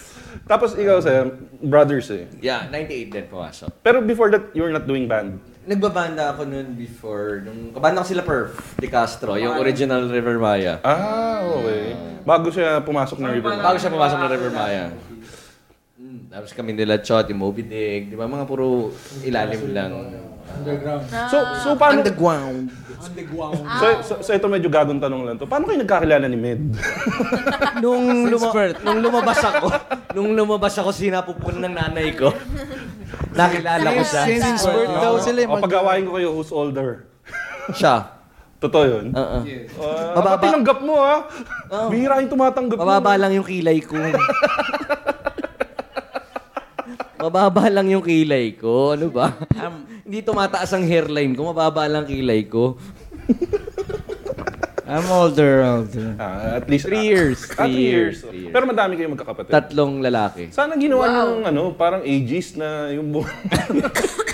Tapos 0.47 0.69
ikaw, 0.73 0.97
sir, 0.99 1.27
brothers 1.59 2.07
eh. 2.07 2.23
Yeah, 2.39 2.71
98 2.71 3.11
din 3.11 3.25
pumasok. 3.27 3.67
Pero 3.81 3.99
before 3.99 4.31
that, 4.31 4.47
you 4.51 4.63
were 4.63 4.71
not 4.71 4.87
doing 4.87 5.03
band. 5.03 5.43
Nagbabanda 5.67 6.31
ako 6.31 6.47
noon 6.47 6.79
before, 6.79 7.43
nung 7.43 7.75
kabanda 7.75 7.99
ko 7.99 8.07
sila 8.07 8.23
Perf, 8.23 8.55
De 8.79 8.87
Castro, 8.87 9.35
yung 9.35 9.59
original 9.59 10.07
River 10.07 10.39
Maya. 10.39 10.79
Ah, 10.79 11.43
okay. 11.43 11.91
Bago 12.23 12.47
siya 12.47 12.79
pumasok 12.79 13.19
ng 13.19 13.31
River 13.35 13.51
Bago 13.59 13.75
siya 13.75 13.91
pumasok 13.91 14.15
ng 14.15 14.31
River 14.31 14.51
Maya. 14.55 14.85
Mm, 15.99 16.31
Tapos 16.31 16.55
kami 16.55 16.71
nila 16.71 17.03
Chot, 17.03 17.27
yung 17.27 17.43
Moby 17.43 17.67
Dick, 17.67 18.07
di 18.07 18.15
ba? 18.15 18.31
Mga 18.31 18.47
puro 18.47 18.95
ilalim 19.27 19.75
lang. 19.75 19.91
So, 21.31 21.37
so 21.63 21.69
paano... 21.75 22.01
Underground. 22.01 22.71
So, 23.77 23.87
so, 24.01 24.13
so 24.25 24.29
ito 24.33 24.49
medyo 24.49 24.73
gagong 24.73 24.97
tanong 24.97 25.21
lang 25.21 25.35
to. 25.37 25.45
Paano 25.45 25.69
kayo 25.69 25.79
nagkakilala 25.79 26.25
ni 26.25 26.37
Med? 26.37 26.61
Nung, 27.83 28.25
luma- 28.25 28.73
nung 28.81 28.99
lumabas 29.05 29.37
ako, 29.37 29.67
nung 30.17 30.33
lumabas 30.33 30.73
ako, 30.81 30.89
sinapupun 30.89 31.61
ng 31.61 31.73
nanay 31.77 32.09
ko. 32.17 32.33
Nakilala 33.37 33.85
ko 33.93 34.01
siya. 34.01 34.21
Since 34.25 34.65
birth 34.65 34.97
daw 34.97 35.13
sila 35.21 35.39
eh. 35.45 35.47
o 35.47 35.61
pag-awain 35.61 36.03
ko 36.09 36.11
kayo, 36.17 36.29
who's 36.33 36.49
older? 36.49 37.05
Siya. 37.69 38.17
Totoo 38.57 38.83
yun? 38.89 39.05
Oo. 39.13 39.37
Uh, 39.77 40.17
Mababa- 40.17 40.41
tinanggap 40.41 40.79
mo 40.81 40.97
ha? 40.97 41.29
Bihira 41.93 42.17
yung 42.17 42.33
tumatanggap 42.33 42.77
Mababa 42.81 43.13
mo. 43.13 43.21
lang 43.21 43.31
yung 43.37 43.45
kilay 43.45 43.77
ko. 43.77 43.93
mababa 47.17 47.67
lang 47.67 47.89
yung 47.89 48.05
kilay 48.05 48.53
ko. 48.55 48.93
Ano 48.93 49.09
ba? 49.09 49.33
Hindi 50.05 50.23
tumataas 50.23 50.71
ang 50.73 50.85
hairline 50.85 51.33
ko. 51.33 51.51
Mababa 51.51 51.89
lang 51.89 52.05
kilay 52.05 52.45
ko. 52.47 52.77
I'm 54.87 55.03
older, 55.11 55.67
older. 55.67 56.15
Ah, 56.15 56.63
at 56.63 56.71
least... 56.71 56.87
Three 56.87 57.03
years. 57.03 57.43
Ah, 57.59 57.67
Three 57.67 57.75
three 57.75 57.91
years. 57.91 58.23
years. 58.23 58.31
Three 58.31 58.39
years. 58.47 58.53
Pero 58.55 58.63
madami 58.63 58.95
kayong 58.95 59.19
magkakapatid. 59.19 59.51
Tatlong 59.51 59.99
lalaki. 59.99 60.47
Sana 60.55 60.79
ginawa 60.79 61.11
yung 61.11 61.43
ano, 61.43 61.75
parang 61.75 62.07
ages 62.07 62.55
na 62.55 62.87
yung 62.95 63.11
buwan. 63.11 63.35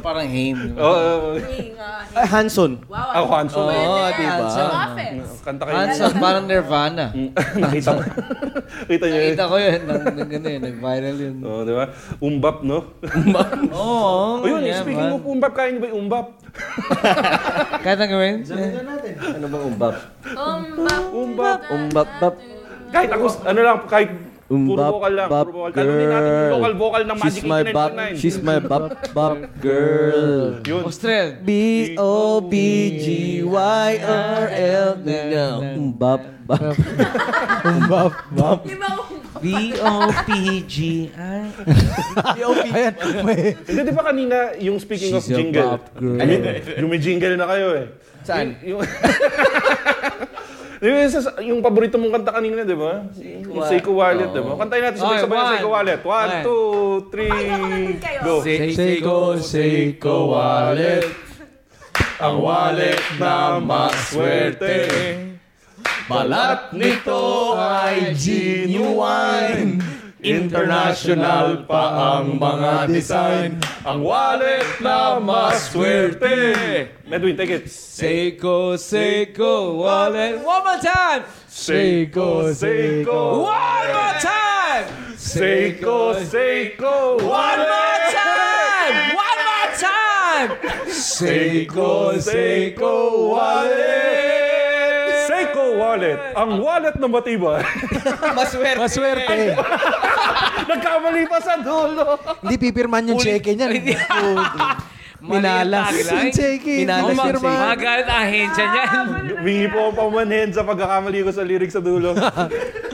Parang 0.00 0.24
Haim. 0.24 0.72
Oo. 0.80 1.36
Inga. 1.36 1.90
Ah, 2.16 2.24
Hanson. 2.24 2.80
Wow. 2.88 3.20
Ako, 3.20 3.26
Hanson. 3.36 3.64
Oo, 3.68 3.72
Pwede. 4.08 4.16
diba? 4.16 4.46
Sa 4.48 4.62
office. 4.64 5.30
Kanta 5.44 5.62
kayo. 5.68 5.76
Hanson, 5.76 6.12
parang 6.16 6.44
Nirvana. 6.48 7.06
Nakita 7.62 7.88
mo. 7.92 8.00
Kita 8.88 9.04
niyo 9.04 9.20
yun. 9.20 9.26
Nakita 9.36 9.44
ko 9.44 9.56
yun. 9.60 9.80
Nag, 9.84 10.02
nag, 10.16 10.30
ano 10.32 10.46
yun, 10.48 10.62
nag-viral 10.64 11.16
yun. 11.20 11.36
Oo, 11.44 11.60
di 11.68 11.72
ba? 11.76 11.84
Umbap, 12.24 12.56
no? 12.64 12.78
Oo. 13.76 14.40
O 14.40 14.46
yun, 14.48 14.64
yeah, 14.64 14.80
speaking 14.80 15.04
man. 15.04 15.20
of 15.20 15.24
umbap, 15.28 15.52
kaya 15.52 15.68
niyo 15.74 15.80
ba 15.84 15.88
yung 15.92 16.00
umbap? 16.08 16.26
Kahit 17.84 17.98
na 17.98 18.06
gawin? 18.08 18.36
Ano 18.42 19.46
bang 19.48 19.64
umbap? 19.68 19.94
Umbap. 20.26 21.02
Umbap. 21.14 21.60
Umbap, 21.70 22.08
bap. 22.20 22.34
Kahit 22.88 23.10
ako, 23.12 23.26
ano 23.44 23.60
lang, 23.60 23.76
kahit 23.86 24.10
puro 24.48 24.56
Umbap, 24.56 24.92
vocal 24.96 25.12
lang, 25.12 25.28
bap, 25.28 25.44
puro 25.44 25.56
vocal. 25.60 25.72
Talunin 25.76 26.08
natin 26.08 26.24
yung 26.24 26.40
girl. 26.40 26.56
local 26.56 26.74
vocal 26.80 27.02
ng 27.04 27.16
She's 27.20 27.36
Magic 27.36 27.44
my 27.44 27.62
bap, 27.68 27.90
89.9. 27.92 28.16
she's 28.16 28.38
my 28.40 28.58
bap, 28.58 28.84
bap 29.12 29.36
girl. 29.60 30.64
Yun. 30.64 30.82
Austrel. 30.88 31.28
B-O-B-G-Y-R-L. 33.58 34.92
Umbap, 35.76 36.20
bap. 36.48 36.60
Umbap, 37.62 38.12
bap. 38.32 38.60
Di 38.64 38.74
ba 38.74 38.88
umbap? 38.96 39.40
B-O-P-G-I. 39.44 41.12
Ayan, 42.34 42.92
may... 43.22 43.52
Hindi, 43.54 43.80
di 43.84 43.92
ba 43.92 44.02
kanina, 44.02 44.36
yung 44.58 44.80
speaking 44.80 45.12
of 45.14 45.22
She's 45.22 45.30
a 45.30 45.38
jingle, 45.38 45.76
girl. 45.94 46.18
I 46.18 46.24
mean, 46.24 46.42
yung 46.80 46.90
may 46.90 46.98
jingle 46.98 47.36
na 47.36 47.46
kayo 47.46 47.76
eh. 47.76 47.86
Saan? 48.24 48.56
Yung, 48.64 48.80
yung, 50.80 50.96
yung, 50.96 51.10
sa- 51.10 51.38
yung 51.40 51.58
paborito 51.58 51.96
mong 51.96 52.12
kanta 52.12 52.32
kanina, 52.32 52.62
di 52.62 52.72
ba? 52.72 53.02
Yung 53.14 53.62
Seiko 53.62 53.92
Wallet, 53.92 54.28
di 54.28 54.38
ba? 54.38 54.54
Kantayin 54.56 54.84
natin 54.84 54.98
Okay, 54.98 55.06
sabay-sabay 55.18 55.34
yung 55.34 55.42
one. 55.42 55.52
Seiko 55.52 55.68
Wallet. 55.68 56.00
One, 56.00 56.14
One. 56.28 56.42
two, 56.42 56.66
three, 57.08 57.30
Kapatid 57.30 57.98
kayo. 57.98 58.20
go. 58.20 58.34
Seiko, 58.40 59.16
Seiko 59.36 60.14
wallet. 60.28 61.04
Ang 62.18 62.36
wallet 62.38 62.98
na 63.16 63.34
maswerte. 63.58 64.74
Balat 66.04 66.72
nito 66.72 67.20
ay 67.54 68.16
genuine. 68.16 69.76
International 70.18 71.62
pa 71.68 72.18
ang 72.18 72.38
mga 72.38 72.90
design. 72.90 73.62
Ang 73.86 74.02
wallet 74.02 74.66
na 74.82 75.22
maswerte. 75.22 76.34
Medwin, 77.06 77.38
take 77.38 77.62
it. 77.62 77.66
Seiko, 77.70 78.74
Seiko 78.74 79.78
wallet. 79.78 80.42
One 80.42 80.62
more 80.66 80.82
time. 80.82 81.22
Seiko, 81.46 82.50
Seiko. 82.50 83.46
One 83.46 83.88
more 83.94 84.16
time. 84.18 84.84
Seiko, 85.14 86.18
Seiko. 86.26 87.22
One 87.22 87.62
more 87.62 88.00
time. 88.10 88.94
One 89.14 89.40
more 89.46 89.70
time. 89.78 90.08
time! 90.38 90.50
Seiko, 90.86 92.12
Seiko 92.20 93.30
wallet! 93.30 94.37
Wallet, 95.78 96.18
ang 96.34 96.50
wallet 96.58 96.96
na 96.98 97.06
matibay. 97.06 97.62
Maswerte. 98.38 98.78
Maswerte. 98.78 99.36
Nagkamali 100.70 101.22
pa 101.24 101.38
sa 101.38 101.54
dulo. 101.56 102.18
Hindi 102.42 102.56
pipirman 102.58 103.08
yung 103.08 103.18
cheque 103.18 103.54
niyan. 103.54 103.70
Minalas. 105.18 105.90
Yung 106.06 106.30
cheque. 106.30 106.86
Minalas 106.86 107.10
yung 107.10 107.42
Seiko. 107.42 107.50
mga 107.50 107.74
galit 107.74 108.06
ahensya 108.06 108.64
niyan. 108.64 109.06
Wingi 109.42 109.66
po 109.66 109.90
ang 109.90 109.96
pamanhin 109.96 110.50
sa 110.54 110.62
pagkakamali 110.62 111.26
ko 111.26 111.30
sa 111.34 111.42
lyrics 111.42 111.74
sa 111.74 111.82
dulo. 111.82 112.14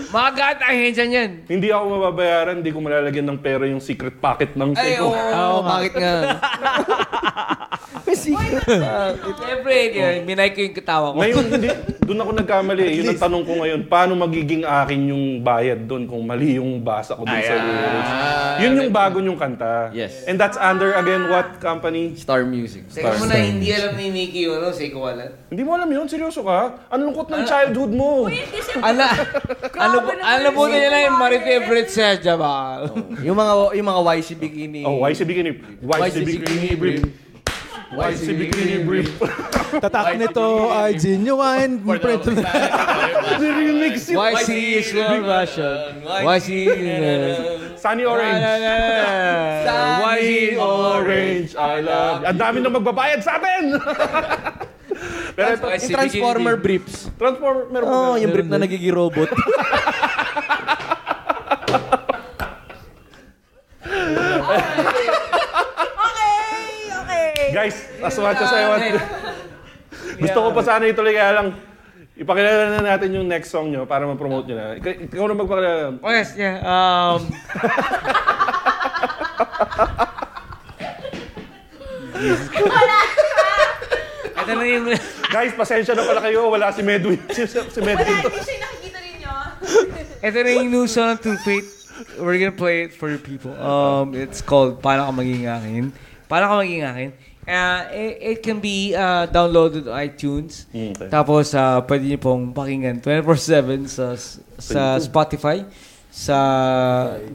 Mga 0.08 0.30
galit 0.32 0.60
ahensya 0.62 1.04
niyan. 1.04 1.30
hindi 1.44 1.68
ako 1.68 1.84
mababayaran, 1.90 2.64
hindi 2.64 2.72
ko 2.72 2.80
malalagyan 2.80 3.28
ng 3.28 3.38
pera 3.38 3.68
yung 3.68 3.82
secret 3.82 4.16
pocket 4.16 4.56
ng 4.56 4.72
Ay, 4.72 4.96
Seiko. 4.96 5.12
oo. 5.12 5.58
bakit 5.62 5.92
nga? 5.92 6.14
May 8.04 8.16
secret. 8.16 8.62
Siyempre, 9.40 9.74
yun, 9.90 10.14
minay 10.28 10.50
ko 10.52 10.60
yung 10.60 10.76
katawa 10.76 11.14
ko. 11.14 11.16
Ngayon, 11.18 11.44
hindi, 11.50 11.68
doon 12.04 12.18
ako 12.20 12.30
nagkamali. 12.36 12.84
Yun 13.00 13.06
ang 13.14 13.20
tanong 13.20 13.44
ko 13.48 13.52
ngayon, 13.64 13.80
paano 13.88 14.12
magiging 14.18 14.62
akin 14.62 15.00
yung 15.08 15.24
bayad 15.40 15.88
doon 15.88 16.04
kung 16.04 16.22
mali 16.22 16.60
yung 16.60 16.84
basa 16.84 17.16
ko 17.16 17.24
doon 17.24 17.42
sa 17.42 17.54
lyrics? 17.56 18.12
Yun 18.60 18.72
yung 18.78 18.92
bago 18.92 19.16
yung 19.24 19.38
kanta. 19.40 19.88
Yes. 19.96 20.28
And 20.28 20.36
that's 20.36 20.60
under, 20.60 20.94
again, 20.94 21.32
what 21.32 21.58
company? 21.58 22.12
Star 22.14 22.44
Music. 22.44 22.86
Teka 22.92 23.16
mo 23.18 23.24
na, 23.24 23.40
hindi 23.40 23.72
alam 23.72 23.96
ni 23.96 24.12
Nikki 24.12 24.46
yun, 24.46 24.60
no? 24.60 24.70
Seiko 24.70 25.02
wallet. 25.06 25.32
Hindi 25.48 25.62
mo 25.64 25.74
alam 25.74 25.88
yun? 25.88 26.06
Seryoso 26.06 26.44
ka? 26.44 26.90
Ang 26.92 27.10
lungkot 27.10 27.32
ng 27.32 27.42
childhood 27.48 27.92
mo. 27.94 28.28
Ala, 28.84 29.06
ano 29.84 29.96
po, 30.04 30.10
alam 30.12 30.52
mo 30.52 30.64
na 30.68 30.76
yun 30.76 30.92
yung 31.08 31.18
Mari 31.18 31.38
favorite 31.40 31.90
siya, 31.90 32.20
Jabal. 32.20 32.90
Yung 33.24 33.38
mga 33.38 33.52
yung 33.80 33.86
mga 33.88 34.00
YC 34.18 34.28
bikini. 34.36 34.82
Oh, 34.84 35.00
why 35.00 35.16
si 35.16 35.24
bikini? 35.24 35.50
Why 35.80 36.10
si 36.12 36.20
bikini 36.20 36.76
brief? 36.76 37.23
Why 37.94 38.10
si 38.18 38.34
bikini 38.34 38.82
brief? 38.82 39.14
Tatak 39.82 40.18
nito 40.18 40.70
ay 40.70 40.98
genuine. 40.98 41.78
Print 41.78 42.26
Remix 43.38 44.10
yun. 44.10 44.18
YC 44.18 44.50
is 44.82 44.88
well 44.94 45.22
Russian. 45.22 46.02
YC 46.02 46.48
is... 46.74 47.36
Sunny 47.78 48.04
Orange. 48.04 48.42
YC 50.18 50.58
Orange, 50.58 51.50
I 51.54 51.80
love 51.82 52.22
you. 52.22 52.26
Ang 52.30 52.38
dami 52.38 52.58
na 52.62 52.70
magbabayad 52.72 53.20
sa 53.22 53.38
atin! 53.38 53.64
Pero 55.36 55.46
ito, 55.58 55.66
Yung 55.66 55.94
Transformer 55.98 56.56
briefs. 56.56 57.10
Transformer, 57.18 57.66
meron? 57.66 57.86
Oh, 57.90 58.14
yung 58.14 58.30
brief 58.30 58.46
na 58.46 58.62
nagiging 58.62 58.94
robot. 58.94 59.28
Guys, 67.52 67.76
as 68.00 68.16
much 68.16 68.40
as 68.40 68.52
I 68.52 68.62
want 68.70 68.84
Gusto 70.14 70.38
ko 70.40 70.48
pa 70.54 70.62
sana 70.62 70.86
ituloy 70.86 71.12
kaya 71.12 71.32
lang 71.34 71.48
ipakilala 72.14 72.78
na 72.78 72.94
natin 72.94 73.10
yung 73.10 73.26
next 73.26 73.50
song 73.50 73.74
nyo 73.74 73.82
para 73.84 74.06
ma-promote 74.06 74.46
nyo 74.46 74.56
na. 74.56 74.66
Ikaw 74.78 74.92
ikaw 75.10 75.26
na 75.26 75.34
magpakilala. 75.34 75.98
Oh 75.98 76.12
yes, 76.14 76.30
yeah. 76.38 76.62
Um, 76.62 77.20
Ito 84.44 84.52
na 84.54 84.64
yung... 84.64 84.86
Guys, 85.32 85.52
pasensya 85.56 85.96
na 85.96 86.04
pala 86.04 86.20
kayo. 86.22 86.52
Wala 86.52 86.70
si 86.70 86.82
Medwin. 86.84 87.18
Si, 87.34 87.48
si 87.48 87.58
Wala, 87.58 87.82
Medwin. 87.82 88.16
hindi 88.22 88.40
siya 88.44 88.58
nakikita 88.60 88.98
ninyo. 89.00 89.32
Ito 90.22 90.38
na 90.38 90.50
yung 90.54 90.68
new 90.70 90.86
song 90.86 91.16
to 91.18 91.34
Fate. 91.42 91.66
We're 92.18 92.38
gonna 92.38 92.54
play 92.54 92.90
it 92.90 92.92
for 92.94 93.10
you 93.10 93.18
people. 93.18 93.54
Um, 93.54 94.14
it's 94.14 94.42
called 94.42 94.82
Paano 94.82 95.10
Ka 95.10 95.12
Maging 95.14 95.46
Akin. 95.46 95.84
Paano 96.26 96.44
Ka 96.50 96.54
Maging 96.62 96.84
Akin. 96.86 97.08
Uh, 97.44 97.82
it, 97.92 98.12
it 98.20 98.38
can 98.42 98.60
be 98.60 98.96
uh, 98.96 99.28
downloaded 99.28 99.84
on 99.84 99.94
iTunes. 100.00 100.64
Okay. 100.72 101.08
Tapos, 101.12 101.52
uh, 101.52 101.84
pwede 101.84 102.08
niyo 102.08 102.18
pong 102.20 102.56
pakinggan 102.56 103.04
24-7 103.04 103.84
sa, 103.88 104.16
sa 104.56 104.96
Spotify, 104.96 105.64
sa 106.08 106.38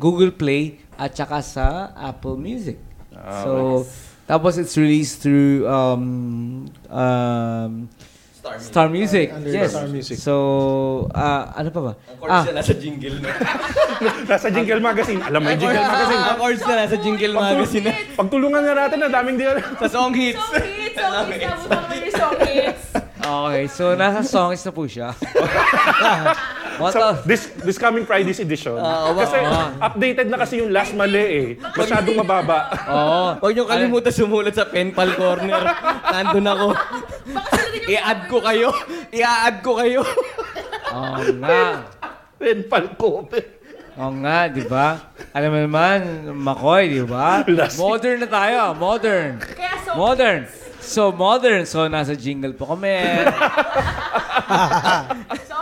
Google 0.02 0.34
Play, 0.34 0.82
at 1.00 1.16
saka 1.16 1.40
sa 1.40 1.96
Apple 1.96 2.36
Music. 2.36 2.76
so, 3.16 3.86
tapos 4.28 4.60
it's 4.60 4.76
released 4.78 5.24
through 5.24 5.66
um, 5.66 6.68
um, 6.92 7.90
Star 8.58 8.88
Music. 8.90 9.30
Under 9.30 9.54
yes. 9.54 9.70
Star 9.70 9.86
Music. 9.86 10.18
So, 10.18 10.34
ah, 11.14 11.54
ano 11.54 11.70
pa 11.70 11.82
ba? 11.82 11.94
Ah, 12.26 12.44
nasa 12.50 12.74
jingle 12.74 13.22
na. 13.22 13.30
Nasa 14.32 14.48
Jingle 14.48 14.80
Magazine. 14.80 15.20
Alam 15.20 15.44
mo 15.44 15.48
yung 15.52 15.60
Jingle 15.60 15.84
Magazine. 15.84 16.22
Ang 16.24 16.38
chords 16.40 16.64
na 16.64 16.74
nasa 16.80 16.96
jingle 16.96 17.34
magazine 17.36 17.84
na. 17.84 17.92
Pagtulungan 18.16 18.62
nga 18.64 18.74
natin 18.78 18.98
na 18.98 19.08
daming 19.12 19.36
di 19.36 19.44
alam. 19.44 19.66
Sa 19.76 19.88
song 19.92 20.16
hits. 20.16 20.40
Song 20.40 20.56
hits, 20.64 20.96
song 20.96 21.28
hits. 21.28 21.64
Nabutan 21.68 22.00
yung 22.00 22.16
song 22.16 22.38
hits. 22.40 22.84
okay, 23.20 23.64
so 23.68 23.84
nasa 23.94 24.24
songs 24.24 24.64
na 24.64 24.72
po 24.72 24.88
siya. 24.88 25.12
What 26.80 26.96
So, 26.96 27.12
this 27.28 27.52
this 27.60 27.76
coming 27.76 28.08
Friday's 28.08 28.40
edition. 28.40 28.80
Wa- 28.80 29.12
kasi 29.12 29.36
updated 29.84 30.32
na 30.32 30.40
kasi 30.40 30.64
yung 30.64 30.72
last 30.72 30.96
mali 30.96 31.20
eh. 31.20 31.48
Masyadong 31.76 32.16
mababa. 32.16 32.72
Oo. 32.88 33.24
Huwag 33.44 33.52
niyo 33.52 33.68
kalimutan 33.68 34.16
sumulat 34.16 34.56
sa 34.56 34.64
pen 34.64 34.96
pal 34.96 35.12
corner. 35.12 35.60
Nandun 36.16 36.48
ako. 36.48 36.68
I-add 37.90 38.22
ko 38.30 38.38
kayo. 38.42 38.70
I-add 39.18 39.58
ko 39.62 39.72
kayo. 39.78 40.02
Oo 40.94 41.22
nga. 41.42 41.86
Pen 42.40 42.60
pal 42.72 42.86
ko. 42.96 43.28
Oo 44.00 44.14
nga, 44.24 44.48
di 44.48 44.64
ba? 44.64 45.12
Alam 45.36 45.50
mo 45.52 45.60
naman, 45.68 45.98
McCoy, 46.32 46.88
di 46.88 47.04
ba? 47.04 47.44
Modern 47.76 48.24
na 48.24 48.30
tayo. 48.32 48.60
Modern. 48.80 49.44
Kaya 49.44 49.76
so, 49.84 49.92
Modern. 50.00 50.48
So, 50.90 51.14
modern. 51.14 51.64
So, 51.64 51.86
nasa 51.86 52.18
jingle 52.18 52.58
po 52.58 52.66
kami. 52.68 52.90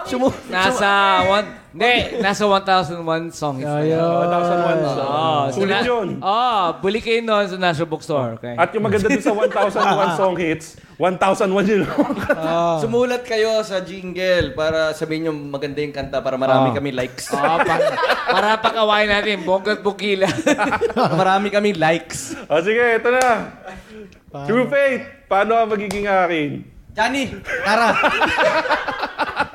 Sumu 0.07 0.31
Nasa 0.47 0.87
one... 1.27 1.47
Hindi, 1.77 2.23
nasa 2.25 2.47
1,001 2.49 3.29
song 3.29 3.61
hits 3.61 3.69
na 3.69 3.83
yun. 3.85 4.01
Ayun. 4.01 4.23
1,001 4.33 4.97
song. 4.97 5.05
Oh, 5.05 5.43
Sulit 5.53 5.77
yun. 5.85 6.07
Oh, 6.17 6.63
buli 6.81 6.97
kayo 6.97 7.21
nun 7.21 7.45
sa 7.45 7.53
National 7.53 7.85
Bookstore. 7.85 8.39
Okay? 8.39 8.55
At 8.57 8.73
yung 8.73 8.81
maganda 8.81 9.05
dun 9.05 9.21
sa 9.21 9.29
1,001 9.29 9.77
song 10.23 10.33
hits, 10.39 10.79
1,001 10.97 11.69
yun. 11.69 11.83
Sumulat 12.81 13.21
kayo 13.21 13.61
sa 13.61 13.83
jingle 13.83 14.57
para 14.57 14.95
sabihin 14.95 15.29
niyo 15.29 15.33
maganda 15.37 15.77
yung 15.77 15.93
kanta 15.93 16.17
para 16.17 16.33
marami 16.33 16.71
Ah. 16.71 16.73
kami 16.73 16.89
likes. 16.89 17.29
Oh, 17.29 17.37
pa, 17.61 17.75
para 18.25 18.57
pakawain 18.57 19.05
natin, 19.05 19.45
bonggat 19.45 19.85
bukila. 19.85 20.25
marami 21.13 21.53
kami 21.53 21.77
likes. 21.77 22.33
o 22.47 22.57
sige, 22.57 22.81
ito 22.97 23.09
na. 23.11 23.53
True 24.27 24.67
Faith, 24.67 25.07
paano 25.31 25.55
ka 25.55 25.65
magiging 25.71 26.03
akin? 26.03 26.51
Johnny, 26.91 27.31
tara. 27.63 27.95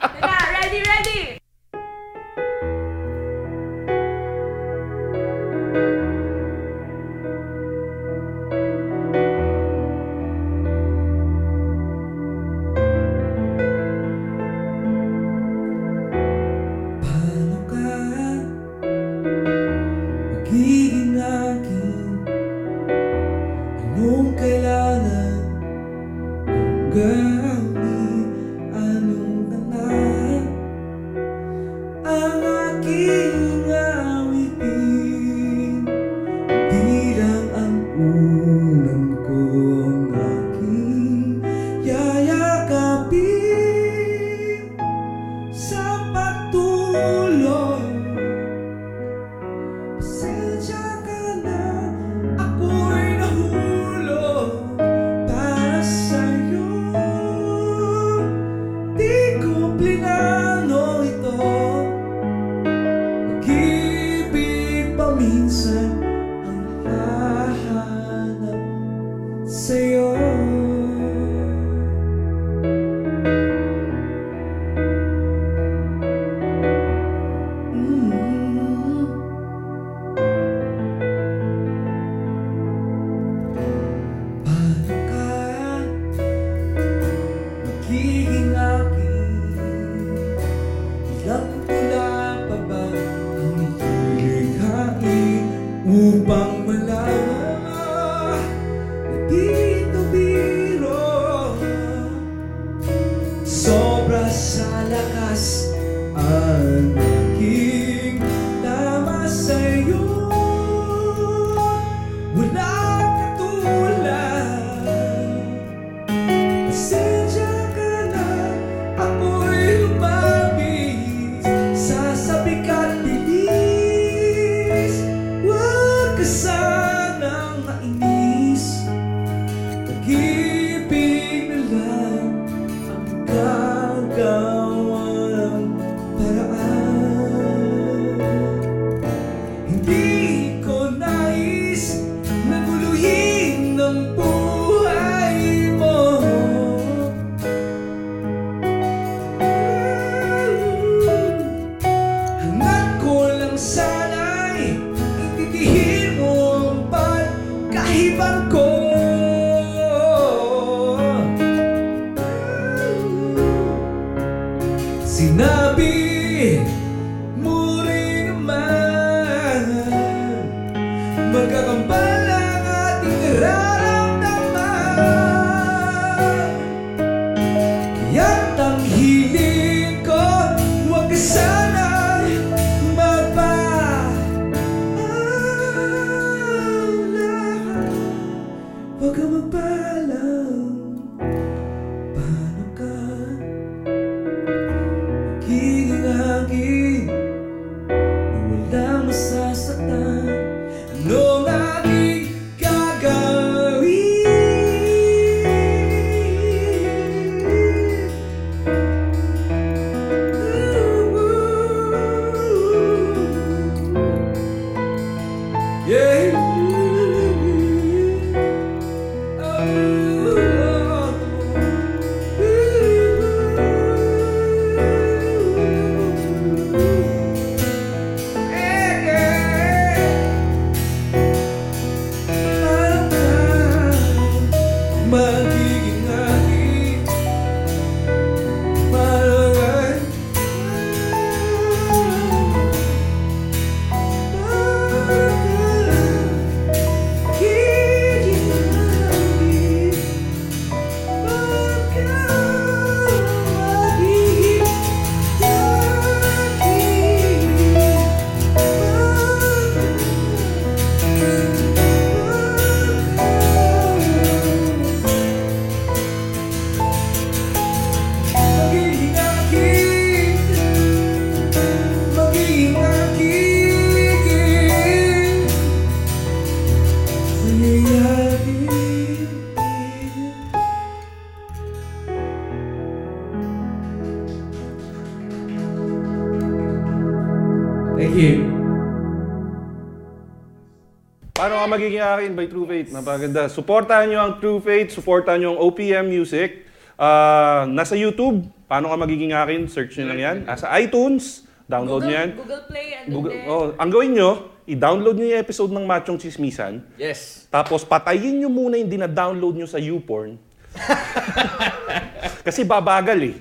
magiging 291.82 292.06
akin 292.06 292.30
by 292.38 292.46
True 292.46 292.66
Faith? 292.70 292.88
Napaganda. 292.94 293.42
Supportahan 293.50 294.06
nyo 294.06 294.18
ang 294.22 294.32
True 294.38 294.62
Faith, 294.62 294.94
supportahan 294.94 295.42
nyo 295.42 295.58
ang 295.58 295.60
OPM 295.66 296.06
Music. 296.06 296.62
Ah, 296.94 297.66
nasa 297.66 297.98
YouTube, 297.98 298.46
paano 298.70 298.86
ka 298.86 298.94
magiging 298.94 299.34
akin? 299.34 299.66
Search 299.66 299.98
nyo 299.98 300.14
lang 300.14 300.20
yan. 300.22 300.36
Ah, 300.46 300.54
sa 300.54 300.70
iTunes, 300.78 301.42
download 301.66 302.06
nyo 302.06 302.14
yan. 302.14 302.30
Google 302.38 302.64
Play 302.70 302.86
and 302.94 303.06
Google, 303.10 303.34
then... 303.34 303.50
oh, 303.50 303.74
ang 303.74 303.90
gawin 303.90 304.14
nyo, 304.14 304.30
i-download 304.70 305.18
nyo 305.18 305.26
yung 305.34 305.42
episode 305.42 305.74
ng 305.74 305.82
Machong 305.82 306.22
Chismisan. 306.22 306.86
Yes. 306.94 307.50
Tapos 307.50 307.82
patayin 307.82 308.38
nyo 308.38 308.46
muna 308.46 308.78
yung 308.78 308.86
dina-download 308.86 309.58
nyo 309.58 309.66
sa 309.66 309.82
YouPorn. 309.82 310.38
Kasi 312.46 312.62
babagal 312.62 313.18
eh. 313.26 313.34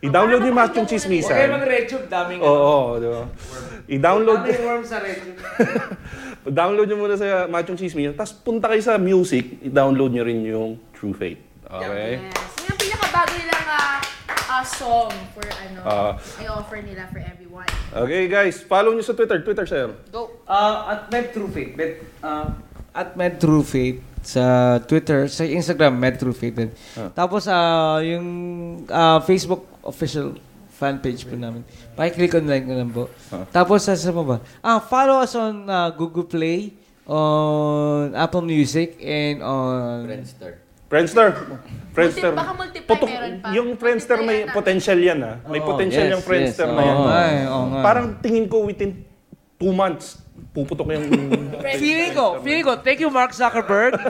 I-download 0.00 0.48
yung 0.48 0.56
Machong 0.56 0.88
Huwag 0.88 0.96
kayo 0.96 0.96
Chismisan. 0.96 1.52
mag-RedTube, 1.52 2.06
daming 2.08 2.40
Oo, 2.40 2.48
oo, 2.48 2.92
di 2.96 3.08
ba? 3.12 3.22
I-download 3.84 4.40
Daming 4.48 4.64
worms 4.64 4.88
sa 4.88 5.04
RedTube. 5.04 5.36
download 6.48 6.86
nyo 6.88 6.98
muna 7.00 7.16
sa 7.16 7.48
Machong 7.48 7.78
Chismisan. 7.78 8.12
Tapos 8.12 8.36
punta 8.36 8.68
kayo 8.68 8.82
sa 8.84 9.00
music, 9.00 9.64
i-download 9.64 10.12
nyo 10.12 10.24
rin 10.24 10.40
yung 10.44 10.76
True 10.92 11.16
Faith. 11.16 11.40
Okay? 11.64 12.20
Yes. 12.20 12.68
Yung 12.68 12.78
pinakabago 12.78 13.32
nilang 13.34 13.66
ah, 13.68 13.96
ah, 14.52 14.64
song 14.64 15.12
for 15.32 15.44
ano, 15.44 15.80
Ah. 15.84 16.12
I 16.40 16.48
offer 16.48 16.80
nila 16.80 17.08
for 17.08 17.20
everyone. 17.20 17.68
Okay 17.92 18.28
guys, 18.28 18.60
follow 18.64 18.92
nyo 18.92 19.04
sa 19.04 19.16
Twitter. 19.16 19.40
Twitter, 19.40 19.66
sir. 19.68 19.92
Go! 20.12 20.42
Uh, 20.44 20.92
at 20.92 21.12
Med 21.12 21.32
True 21.32 21.48
Faith. 21.48 21.72
Med, 21.76 22.00
uh, 22.20 22.52
at 22.92 23.16
Med 23.16 23.36
True 23.40 23.64
Faith 23.64 24.00
sa 24.24 24.76
Twitter, 24.80 25.28
sa 25.28 25.44
Instagram, 25.44 25.92
Med 26.00 26.16
True 26.16 26.32
Faith 26.32 26.56
din. 26.56 26.70
Tapos, 27.12 27.44
ah, 27.44 28.00
yung 28.00 28.26
ah, 28.88 29.20
Facebook 29.20 29.68
official 29.84 30.32
fan 30.74 30.98
page 30.98 31.22
po 31.22 31.38
namin. 31.38 31.62
Pakiclick 31.94 32.34
on 32.34 32.50
like 32.50 32.66
na 32.66 32.82
lang 32.82 32.90
po. 32.90 33.06
Tapos, 33.54 33.86
sa 33.86 33.94
sa 33.94 34.10
ba? 34.10 34.42
Ah, 34.58 34.82
follow 34.82 35.22
us 35.22 35.32
on 35.38 35.70
ah, 35.70 35.94
Google 35.94 36.26
Play, 36.26 36.74
on 37.06 38.10
Apple 38.18 38.42
Music, 38.42 38.98
and 38.98 39.38
on... 39.38 40.02
Friendster. 40.10 40.50
Friendster. 40.90 41.28
Friendster. 41.94 42.30
Multi- 42.34 42.40
baka 42.42 42.52
multiply 42.54 42.90
Putok- 42.90 43.10
meron 43.10 43.34
pa. 43.38 43.48
Yung 43.54 43.68
Friendster 43.78 44.18
may 44.22 44.46
potential 44.50 44.98
yan 44.98 45.18
ah. 45.22 45.36
May 45.46 45.62
Oo, 45.62 45.68
potential 45.70 46.06
yes, 46.06 46.12
yung 46.18 46.22
Friendster 46.26 46.68
yes, 46.70 46.76
na 46.76 46.82
yan. 46.82 46.96
Eh, 46.98 47.40
oo 47.50 47.64
nga. 47.70 47.80
Parang 47.82 48.06
tingin 48.18 48.46
ko 48.50 48.66
within 48.66 49.06
two 49.58 49.70
months, 49.70 50.18
puputok 50.54 50.86
yung... 50.94 51.10
Feeling 51.82 52.14
ko, 52.14 52.38
feeling 52.38 52.62
ko, 52.62 52.78
thank 52.78 53.02
you 53.02 53.10
Mark 53.10 53.34
Zuckerberg. 53.34 53.98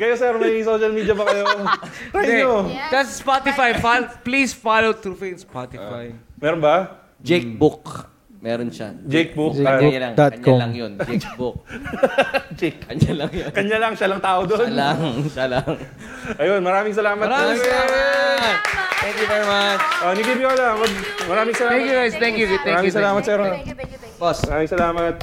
kayo 0.00 0.14
sir, 0.16 0.32
may 0.40 0.64
social 0.64 0.92
media 0.96 1.12
ba 1.12 1.28
kayo? 1.28 1.44
Try 2.08 2.24
Hindi. 2.24 2.40
nyo. 2.40 2.64
That's 2.88 3.20
Spotify. 3.20 3.76
Fol- 3.76 4.08
please 4.24 4.56
follow 4.56 4.96
True 4.96 5.12
Faith 5.12 5.44
Spotify. 5.44 6.16
Meron 6.40 6.64
ba? 6.64 7.04
Jake 7.20 7.44
Book. 7.60 8.13
Meron 8.44 8.68
siya. 8.68 8.92
Jake 9.08 9.32
Book. 9.32 9.56
Jake 9.56 9.64
ah, 9.64 9.80
Book. 9.80 9.88
Kanya 9.88 10.00
lang, 10.04 10.12
kanya 10.20 10.44
com. 10.44 10.58
lang 10.60 10.72
yun. 10.76 10.92
Jake 11.00 11.32
Book. 11.40 11.56
Jake. 12.60 12.76
Kanya 12.84 13.12
lang 13.24 13.30
yun. 13.32 13.48
Kanya 13.56 13.76
lang, 13.80 13.92
siya 13.96 14.08
lang 14.12 14.20
tao 14.20 14.40
doon. 14.44 14.68
Siya 14.68 14.76
lang, 14.76 14.98
siya 15.32 15.46
lang. 15.48 15.68
Ayun, 16.36 16.60
maraming 16.60 16.92
salamat. 16.92 17.24
Maraming 17.24 17.56
salamat! 17.56 18.56
Thank 19.00 19.16
you 19.16 19.28
very 19.32 19.48
much. 19.48 19.80
Oh, 20.04 20.12
Nikki 20.12 20.34
Viola, 20.36 20.76
mag- 20.76 21.08
maraming 21.24 21.56
salamat. 21.56 21.72
Thank 21.72 21.88
you 21.88 21.96
guys. 21.96 22.14
Thank 22.20 22.36
you. 22.36 22.46
Thank 22.52 22.60
you. 22.60 22.72
Maraming 22.76 22.92
salamat, 22.92 23.22
sir. 23.24 23.40
Thank 23.40 23.64
you, 23.64 23.76
thank 23.80 23.90
you, 23.96 23.98
thank 24.04 24.12
you. 24.12 24.20
Boss. 24.20 24.38
Maraming 24.44 24.70
salamat. 24.76 25.14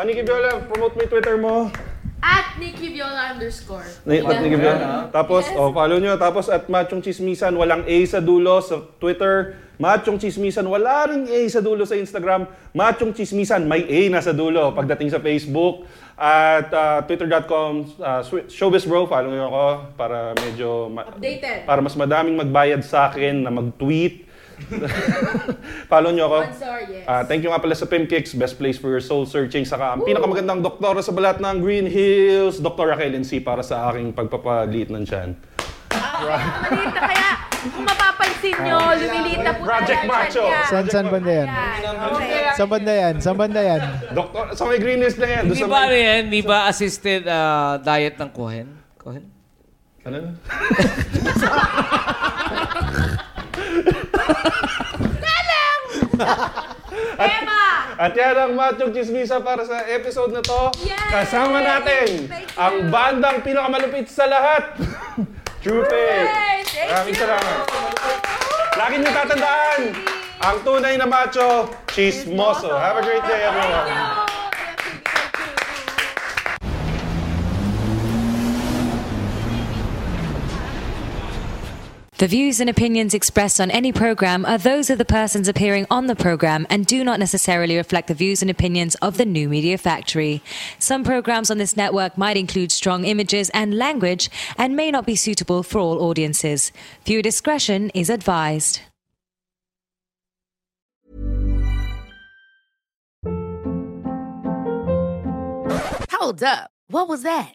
Ah, 0.00 0.04
Nikki 0.08 0.22
Viola, 0.24 0.50
promote 0.64 0.92
mo 0.96 1.00
yung 1.04 1.12
Twitter 1.12 1.36
mo. 1.36 1.68
At 2.20 2.60
Nikki 2.60 2.92
Viola 2.92 3.32
underscore. 3.32 3.88
Ni- 4.04 4.20
at 4.20 4.44
Nikki 4.44 4.60
Viola. 4.60 5.08
Tapos, 5.08 5.48
oh, 5.56 5.72
follow 5.72 5.96
nyo. 5.96 6.20
Tapos, 6.20 6.52
at 6.52 6.68
Machong 6.68 7.00
Chismisan, 7.00 7.56
walang 7.56 7.84
A 7.88 7.96
sa 8.04 8.20
dulo 8.20 8.60
sa 8.60 8.84
Twitter. 9.00 9.56
Machong 9.80 10.20
Chismisan, 10.20 10.68
wala 10.68 11.08
ring 11.08 11.24
A 11.24 11.40
sa 11.48 11.64
dulo 11.64 11.88
sa 11.88 11.96
Instagram. 11.96 12.44
Machong 12.76 13.16
Chismisan, 13.16 13.64
may 13.64 13.88
A 13.88 14.12
na 14.12 14.20
sa 14.20 14.36
dulo. 14.36 14.76
Pagdating 14.76 15.08
sa 15.08 15.16
Facebook, 15.18 15.88
at 16.20 16.68
ah, 16.76 17.00
twitter.com, 17.08 17.96
uh, 17.96 18.20
showbiz 18.52 18.84
bro, 18.84 19.08
follow 19.08 19.32
nyo 19.32 19.48
ako 19.48 19.66
para 19.96 20.36
medyo... 20.36 20.92
ma- 20.92 21.08
Updated. 21.08 21.64
Para 21.64 21.80
mas 21.80 21.96
madaming 21.96 22.36
magbayad 22.36 22.84
sa 22.84 23.08
akin 23.08 23.40
na 23.40 23.48
mag-tweet. 23.48 24.28
follow 25.92 26.10
nyo 26.10 26.24
ako. 26.30 26.38
Sponsor, 26.52 26.78
yes. 26.88 27.04
Ah, 27.06 27.22
thank 27.26 27.40
you 27.42 27.50
nga 27.50 27.60
pala 27.60 27.74
sa 27.74 27.86
Pimkicks, 27.86 28.32
best 28.34 28.56
place 28.60 28.76
for 28.76 28.90
your 28.92 29.02
soul 29.02 29.24
searching. 29.24 29.64
Saka 29.64 29.96
ang 29.96 30.02
pinakamagandang 30.04 30.60
doktora 30.62 31.00
sa 31.00 31.12
balat 31.12 31.38
ng 31.40 31.56
Green 31.60 31.86
Hills, 31.86 32.58
Dr. 32.58 32.92
Raquel 32.92 33.16
NC 33.18 33.42
para 33.42 33.64
sa 33.64 33.90
aking 33.90 34.12
pagpapaliit 34.12 34.88
ng 34.92 35.04
tiyan. 35.04 35.30
Na 36.20 37.00
kaya, 37.00 37.30
kung 37.64 37.84
mapapansin 37.84 38.56
nyo, 38.60 38.78
lumiliit 38.96 39.40
na 39.40 39.52
po 39.56 39.62
Project 39.64 40.00
talaga 40.04 40.20
Macho. 40.28 40.44
siya. 40.44 40.60
Saan, 40.68 40.84
saan 40.88 41.06
banda 41.08 41.32
yan? 41.32 41.48
Okay. 41.50 42.42
Saan 42.56 42.68
banda 42.68 42.92
yan? 42.92 43.14
Saan 43.20 43.36
banda 43.36 43.60
yan? 43.60 43.80
Doktor, 44.12 44.44
sa 44.52 44.62
may 44.68 44.78
Green 44.80 45.00
Hills 45.00 45.16
lang 45.16 45.30
yan. 45.30 45.42
Doon 45.48 45.56
Hindi 45.56 45.64
sa 45.64 45.68
ba 45.68 45.78
ano 45.80 45.94
may... 45.96 46.04
yan? 46.04 46.20
Hindi 46.28 46.40
ba 46.44 46.58
assisted 46.68 47.22
ah, 47.28 47.80
diet 47.80 48.16
ng 48.20 48.30
Cohen? 48.32 48.68
Cohen? 49.00 49.24
Ano? 50.04 50.18
Emma! 57.20 57.60
At 58.00 58.16
yan 58.16 58.32
ang 58.36 58.52
Machong 58.56 58.92
Chismisa 58.96 59.40
para 59.44 59.60
sa 59.64 59.84
episode 59.88 60.32
na 60.32 60.40
to. 60.40 60.72
Yay! 60.84 60.96
Kasama 61.12 61.60
natin 61.60 62.28
Thank 62.28 62.48
you. 62.48 62.56
ang 62.56 62.88
bandang 62.88 63.44
pinakamalupit 63.44 64.08
sa 64.08 64.24
lahat. 64.24 64.72
Faith. 65.60 65.92
Yay! 65.92 66.64
Thank 66.64 66.88
Maraming 66.88 67.12
you! 67.12 67.20
salamat. 67.20 67.56
Lagi 68.80 68.94
niyo 68.96 69.12
tatandaan, 69.12 69.80
ang 70.40 70.56
tunay 70.64 70.96
na 70.96 71.04
macho, 71.04 71.68
chismoso. 71.92 72.72
Have 72.72 72.96
a 72.96 73.04
great 73.04 73.20
day, 73.28 73.44
everyone. 73.44 74.39
The 82.20 82.28
views 82.28 82.60
and 82.60 82.68
opinions 82.68 83.14
expressed 83.14 83.62
on 83.62 83.70
any 83.70 83.92
program 83.92 84.44
are 84.44 84.58
those 84.58 84.90
of 84.90 84.98
the 84.98 85.06
persons 85.06 85.48
appearing 85.48 85.86
on 85.90 86.06
the 86.06 86.14
program 86.14 86.66
and 86.68 86.84
do 86.84 87.02
not 87.02 87.18
necessarily 87.18 87.78
reflect 87.78 88.08
the 88.08 88.14
views 88.14 88.42
and 88.42 88.50
opinions 88.50 88.94
of 88.96 89.16
the 89.16 89.24
New 89.24 89.48
Media 89.48 89.78
Factory. 89.78 90.42
Some 90.78 91.02
programs 91.02 91.50
on 91.50 91.56
this 91.56 91.78
network 91.78 92.18
might 92.18 92.36
include 92.36 92.72
strong 92.72 93.06
images 93.06 93.48
and 93.54 93.78
language 93.78 94.28
and 94.58 94.76
may 94.76 94.90
not 94.90 95.06
be 95.06 95.16
suitable 95.16 95.62
for 95.62 95.78
all 95.78 96.02
audiences. 96.02 96.72
Viewer 97.06 97.22
discretion 97.22 97.88
is 97.94 98.10
advised. 98.10 98.82
Hold 106.10 106.42
up. 106.42 106.70
What 106.88 107.08
was 107.08 107.22
that? 107.22 107.54